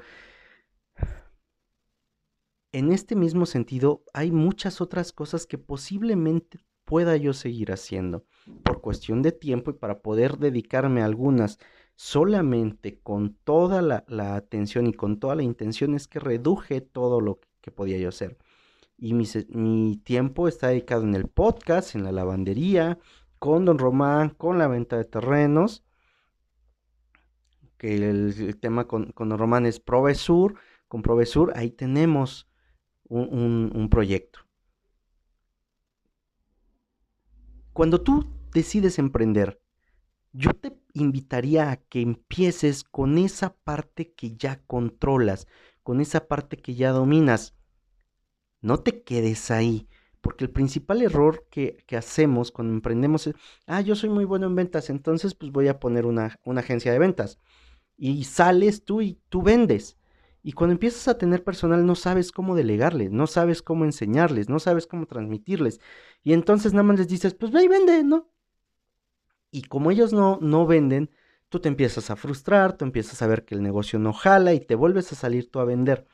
En 2.76 2.92
este 2.92 3.16
mismo 3.16 3.46
sentido, 3.46 4.04
hay 4.12 4.34
muchas 4.34 4.82
otras 4.82 5.14
cosas 5.14 5.48
que 5.48 5.58
posiblemente 5.58 6.60
pueda 6.84 7.16
yo 7.16 7.32
seguir 7.32 7.72
haciendo 7.72 8.26
por 8.64 8.82
cuestión 8.82 9.22
de 9.22 9.32
tiempo 9.32 9.72
y 9.72 9.76
para 9.76 10.02
poder 10.02 10.40
dedicarme 10.40 11.02
a 11.02 11.06
algunas 11.06 11.58
solamente 11.96 13.00
con 13.00 13.34
toda 13.46 13.82
la, 13.82 14.36
atención 14.36 14.88
y 14.88 14.94
con 14.94 15.22
toda 15.22 15.36
la 15.36 15.44
intención 15.44 15.96
es 15.96 16.10
que 16.10 16.20
reduje 16.20 16.82
todo 16.82 17.22
lo 17.22 17.40
que 17.62 17.72
podía 17.72 17.98
yo 17.98 18.10
hacer. 18.10 18.38
Y 18.98 19.14
mi, 19.14 19.96
tiempo 20.04 20.50
está 20.50 20.68
dedicado 20.68 21.04
en 21.04 21.16
el 21.16 21.30
podcast, 21.30 21.96
en 21.96 22.04
la 22.04 22.12
lavandería, 22.12 23.00
con 23.40 23.64
Don 23.64 23.80
Román, 23.80 24.32
con 24.32 24.58
la 24.58 24.68
venta 24.68 24.98
de 24.98 25.06
terrenos, 25.06 25.86
que 27.78 27.96
el, 27.96 28.58
tema 28.60 28.86
con, 28.86 29.14
Don 29.16 29.38
Román 29.38 29.66
es 29.66 29.80
Provesur. 29.80 30.56
Con 30.90 31.04
Provesur 31.04 31.54
ahí 31.56 31.72
tenemos 31.72 32.50
un 33.10 33.88
proyecto. 33.90 34.40
Cuando 37.74 38.02
tú 38.02 38.26
decides 38.54 39.00
emprender, 39.00 39.60
yo 40.32 40.54
te 40.54 40.78
invitaría 40.94 41.72
a 41.72 41.78
que 41.78 42.02
empieces 42.02 42.84
con 42.84 43.18
esa 43.18 43.56
parte 43.56 44.14
que 44.14 44.36
ya 44.36 44.62
controlas, 44.66 45.48
con 45.84 46.02
esa 46.02 46.28
parte 46.28 46.58
que 46.58 46.76
ya 46.76 46.92
dominas. 46.92 47.56
No 48.62 48.80
te 48.80 49.04
quedes 49.04 49.52
ahí, 49.52 49.88
porque 50.22 50.46
el 50.46 50.52
principal 50.52 51.02
error 51.02 51.48
que, 51.50 51.84
hacemos 51.98 52.52
cuando 52.52 52.74
emprendemos 52.74 53.28
es, 53.28 53.36
ah, 53.68 53.82
yo 53.82 53.96
soy 53.96 54.10
muy 54.10 54.26
bueno 54.26 54.48
en 54.48 54.56
ventas, 54.56 54.90
entonces 54.90 55.36
pues 55.36 55.52
voy 55.52 55.68
a 55.68 55.80
poner 55.80 56.06
una, 56.06 56.40
una 56.44 56.62
agencia 56.62 56.92
de 56.92 57.00
ventas. 57.00 57.40
Y 57.98 58.26
sales 58.26 58.84
tú 58.84 59.02
y 59.02 59.20
tú 59.30 59.42
vendes. 59.42 59.98
Y 60.48 60.52
cuando 60.52 60.74
empiezas 60.74 61.08
a 61.08 61.18
tener 61.18 61.44
personal 61.44 61.88
no 61.88 61.96
sabes 61.96 62.32
cómo 62.32 62.54
delegarles, 62.54 63.10
no 63.10 63.26
sabes 63.26 63.64
cómo 63.64 63.84
enseñarles, 63.84 64.48
no 64.48 64.60
sabes 64.60 64.86
cómo 64.86 65.08
transmitirles. 65.08 65.82
Y 66.22 66.34
entonces 66.34 66.72
nada 66.72 66.84
más 66.84 67.00
les 67.00 67.08
dices, 67.08 67.34
pues 67.34 67.52
ve 67.52 67.64
y 67.64 67.68
vende, 67.68 68.04
¿no? 68.04 68.30
Y 69.50 69.64
como 69.64 69.90
ellos 69.90 70.14
no, 70.14 70.38
no 70.44 70.68
venden, 70.68 71.10
tú 71.50 71.62
te 71.62 71.68
empiezas 71.68 72.12
a 72.12 72.16
frustrar, 72.16 72.78
tú 72.78 72.86
empiezas 72.86 73.24
a 73.24 73.28
ver 73.28 73.44
que 73.44 73.56
el 73.56 73.64
negocio 73.64 73.98
no 73.98 74.14
jala 74.14 74.54
y 74.54 74.60
te 74.60 74.76
vuelves 74.76 75.12
a 75.12 75.16
salir 75.16 75.50
tú 75.50 75.58
a 75.58 75.66
vender. 75.66 76.06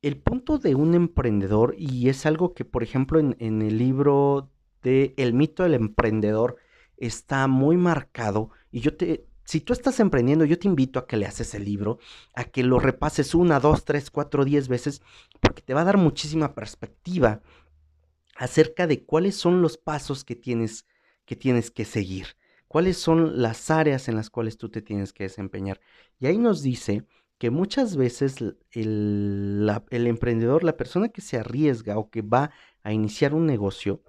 El 0.00 0.16
punto 0.16 0.58
de 0.58 0.76
un 0.76 0.94
emprendedor, 0.94 1.74
y 1.76 2.08
es 2.10 2.26
algo 2.26 2.54
que, 2.54 2.64
por 2.64 2.84
ejemplo, 2.84 3.18
en, 3.18 3.34
en 3.40 3.62
el 3.62 3.78
libro 3.78 4.52
de 4.80 5.12
El 5.16 5.34
mito 5.34 5.64
del 5.64 5.74
emprendedor 5.74 6.58
está 6.96 7.48
muy 7.48 7.76
marcado, 7.76 8.50
y 8.70 8.78
yo 8.78 8.96
te, 8.96 9.26
si 9.44 9.60
tú 9.60 9.72
estás 9.72 10.00
emprendiendo, 10.00 10.44
yo 10.44 10.58
te 10.58 10.68
invito 10.68 10.98
a 10.98 11.06
que 11.06 11.16
le 11.16 11.26
haces 11.26 11.54
el 11.54 11.64
libro, 11.64 11.98
a 12.34 12.44
que 12.44 12.62
lo 12.62 12.78
repases 12.78 13.34
una, 13.34 13.60
dos, 13.60 13.84
tres, 13.84 14.10
cuatro, 14.10 14.44
diez 14.44 14.68
veces, 14.68 15.02
porque 15.40 15.62
te 15.62 15.74
va 15.74 15.82
a 15.82 15.84
dar 15.84 15.98
muchísima 15.98 16.54
perspectiva 16.54 17.42
acerca 18.36 18.86
de 18.86 19.04
cuáles 19.04 19.36
son 19.36 19.62
los 19.62 19.76
pasos 19.76 20.24
que 20.24 20.34
tienes 20.34 20.86
que 21.24 21.36
tienes 21.36 21.70
que 21.70 21.84
seguir, 21.84 22.26
cuáles 22.68 22.98
son 22.98 23.40
las 23.40 23.70
áreas 23.70 24.08
en 24.08 24.16
las 24.16 24.30
cuales 24.30 24.58
tú 24.58 24.68
te 24.68 24.82
tienes 24.82 25.12
que 25.12 25.24
desempeñar. 25.24 25.80
Y 26.18 26.26
ahí 26.26 26.38
nos 26.38 26.62
dice 26.62 27.06
que 27.38 27.50
muchas 27.50 27.96
veces 27.96 28.36
el, 28.40 28.58
el 29.90 30.06
emprendedor, 30.06 30.64
la 30.64 30.76
persona 30.76 31.08
que 31.08 31.22
se 31.22 31.38
arriesga 31.38 31.98
o 31.98 32.10
que 32.10 32.22
va 32.22 32.50
a 32.82 32.92
iniciar 32.92 33.34
un 33.34 33.46
negocio, 33.46 34.02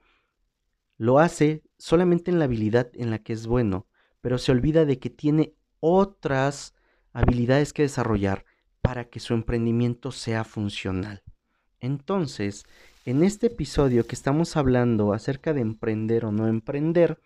lo 0.98 1.20
hace 1.20 1.64
solamente 1.78 2.32
en 2.32 2.40
la 2.40 2.46
habilidad 2.46 2.90
en 2.94 3.12
la 3.12 3.20
que 3.20 3.34
es 3.34 3.48
bueno, 3.48 3.88
pero 4.26 4.40
se 4.40 4.52
olvida 4.52 4.86
de 4.86 4.98
que 4.98 5.12
tiene 5.12 5.54
otras 5.82 6.74
habilidades 7.14 7.74
que 7.74 7.84
desarrollar 7.84 8.44
para 8.82 9.08
que 9.08 9.20
su 9.20 9.36
emprendimiento 9.36 10.12
sea 10.12 10.44
funcional. 10.44 11.22
Entonces, 11.80 12.66
en 13.06 13.24
este 13.24 13.46
episodio 13.46 14.08
que 14.08 14.16
estamos 14.16 14.58
hablando 14.58 15.14
acerca 15.14 15.54
de 15.54 15.62
emprender 15.62 16.26
o 16.26 16.32
no 16.32 16.48
emprender, 16.48 17.22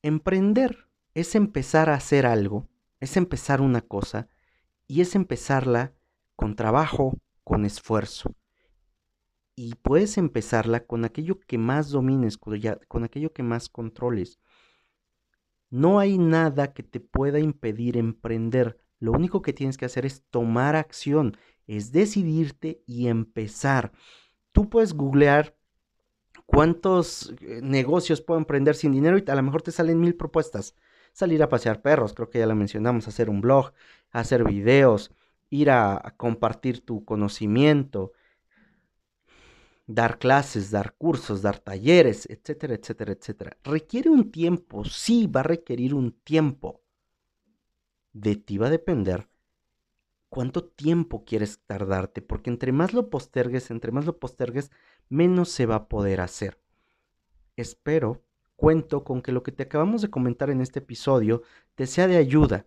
emprender 0.00 0.88
es 1.12 1.34
empezar 1.34 1.90
a 1.90 1.96
hacer 1.96 2.24
algo, 2.24 2.66
es 2.98 3.18
empezar 3.18 3.60
una 3.60 3.82
cosa 3.82 4.28
y 4.86 5.02
es 5.02 5.14
empezarla 5.14 5.92
con 6.36 6.56
trabajo, 6.56 7.18
con 7.42 7.66
esfuerzo. 7.66 8.34
Y 9.56 9.74
puedes 9.74 10.16
empezarla 10.16 10.86
con 10.86 11.04
aquello 11.04 11.38
que 11.38 11.58
más 11.58 11.90
domines, 11.90 12.38
con 12.38 13.04
aquello 13.04 13.34
que 13.34 13.42
más 13.42 13.68
controles. 13.68 14.38
No 15.74 15.98
hay 15.98 16.18
nada 16.18 16.72
que 16.72 16.84
te 16.84 17.00
pueda 17.00 17.40
impedir 17.40 17.96
emprender. 17.96 18.78
Lo 19.00 19.10
único 19.10 19.42
que 19.42 19.52
tienes 19.52 19.76
que 19.76 19.84
hacer 19.84 20.06
es 20.06 20.22
tomar 20.30 20.76
acción, 20.76 21.36
es 21.66 21.90
decidirte 21.90 22.84
y 22.86 23.08
empezar. 23.08 23.90
Tú 24.52 24.70
puedes 24.70 24.94
googlear 24.94 25.56
cuántos 26.46 27.34
eh, 27.40 27.58
negocios 27.60 28.20
puedo 28.20 28.38
emprender 28.38 28.76
sin 28.76 28.92
dinero 28.92 29.18
y 29.18 29.28
a 29.28 29.34
lo 29.34 29.42
mejor 29.42 29.62
te 29.62 29.72
salen 29.72 29.98
mil 29.98 30.14
propuestas. 30.14 30.76
Salir 31.12 31.42
a 31.42 31.48
pasear 31.48 31.82
perros, 31.82 32.14
creo 32.14 32.30
que 32.30 32.38
ya 32.38 32.46
la 32.46 32.54
mencionamos, 32.54 33.08
hacer 33.08 33.28
un 33.28 33.40
blog, 33.40 33.72
hacer 34.12 34.44
videos, 34.44 35.10
ir 35.50 35.70
a, 35.70 36.14
compartir 36.16 36.84
tu 36.84 37.04
conocimiento, 37.04 38.12
dar 39.86 40.18
clases, 40.18 40.70
dar 40.70 40.94
cursos, 40.96 41.42
dar 41.42 41.58
talleres, 41.58 42.26
etcétera, 42.30 42.74
etcétera, 42.74 43.12
etcétera. 43.12 43.56
Requiere 43.62 44.10
un 44.10 44.30
tiempo, 44.30 44.84
sí, 44.84 45.26
va 45.26 45.40
a 45.40 45.44
requerir 45.44 45.94
un 45.94 46.12
tiempo. 46.12 46.82
De 48.12 48.36
ti 48.36 48.58
va 48.58 48.68
a 48.68 48.70
depender 48.70 49.28
cuánto 50.34 50.64
tiempo 50.64 51.24
quieres 51.24 51.60
tardarte, 51.64 52.20
porque 52.20 52.50
entre 52.50 52.72
más 52.72 52.92
lo 52.92 53.08
postergues, 53.08 53.70
entre 53.70 53.92
más 53.92 54.04
lo 54.04 54.18
postergues, 54.18 54.72
menos 55.08 55.48
se 55.48 55.64
va 55.64 55.76
a 55.76 55.88
poder 55.88 56.20
hacer. 56.20 56.58
Espero, 57.56 58.24
cuento 58.56 59.04
con 59.04 59.22
que 59.22 59.30
lo 59.30 59.44
que 59.44 59.52
te 59.52 59.62
acabamos 59.62 60.02
de 60.02 60.10
comentar 60.10 60.50
en 60.50 60.60
este 60.60 60.80
episodio 60.80 61.42
te 61.76 61.86
sea 61.86 62.08
de 62.08 62.16
ayuda 62.16 62.66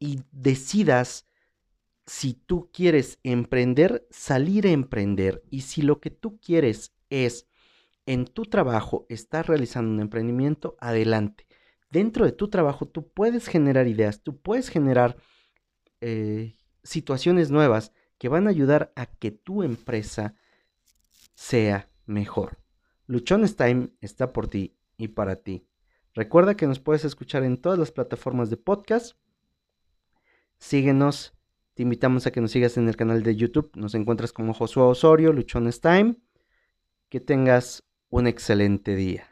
y 0.00 0.22
decidas 0.32 1.28
si 2.12 2.34
tú 2.34 2.68
quieres 2.74 3.18
emprender, 3.22 4.06
salir 4.10 4.66
a 4.66 4.70
emprender 4.70 5.42
y 5.48 5.62
si 5.62 5.80
lo 5.80 5.98
que 5.98 6.10
tú 6.10 6.38
quieres 6.40 6.94
es 7.08 7.48
en 8.04 8.26
tu 8.26 8.44
trabajo 8.44 9.06
estar 9.08 9.48
realizando 9.48 9.90
un 9.92 10.00
emprendimiento, 10.00 10.76
adelante. 10.78 11.46
Dentro 11.90 12.26
de 12.26 12.32
tu 12.32 12.48
trabajo 12.48 12.84
tú 12.84 13.08
puedes 13.08 13.48
generar 13.48 13.88
ideas, 13.88 14.22
tú 14.22 14.36
puedes 14.36 14.68
generar 14.68 15.16
eh, 16.02 16.54
situaciones 16.82 17.50
nuevas 17.50 17.92
que 18.18 18.28
van 18.28 18.46
a 18.46 18.50
ayudar 18.50 18.92
a 18.94 19.06
que 19.06 19.30
tu 19.30 19.62
empresa 19.62 20.34
sea 21.32 21.88
mejor. 22.04 22.58
Luchones 23.06 23.56
Time 23.56 23.88
está 24.02 24.34
por 24.34 24.48
ti 24.48 24.76
y 24.98 25.08
para 25.08 25.36
ti. 25.36 25.66
Recuerda 26.12 26.58
que 26.58 26.66
nos 26.66 26.78
puedes 26.78 27.06
escuchar 27.06 27.42
en 27.42 27.56
todas 27.56 27.78
las 27.78 27.90
plataformas 27.90 28.50
de 28.50 28.58
podcast. 28.58 29.16
Síguenos. 30.58 31.32
Te 31.74 31.82
invitamos 31.82 32.26
a 32.26 32.30
que 32.32 32.40
nos 32.40 32.50
sigas 32.50 32.76
en 32.76 32.88
el 32.88 32.96
canal 32.96 33.22
de 33.22 33.34
YouTube. 33.34 33.70
Nos 33.74 33.94
encuentras 33.94 34.32
como 34.32 34.52
Josué 34.52 34.82
Osorio, 34.82 35.32
Luchones 35.32 35.80
Time. 35.80 36.16
Que 37.08 37.20
tengas 37.20 37.82
un 38.10 38.26
excelente 38.26 38.94
día. 38.94 39.31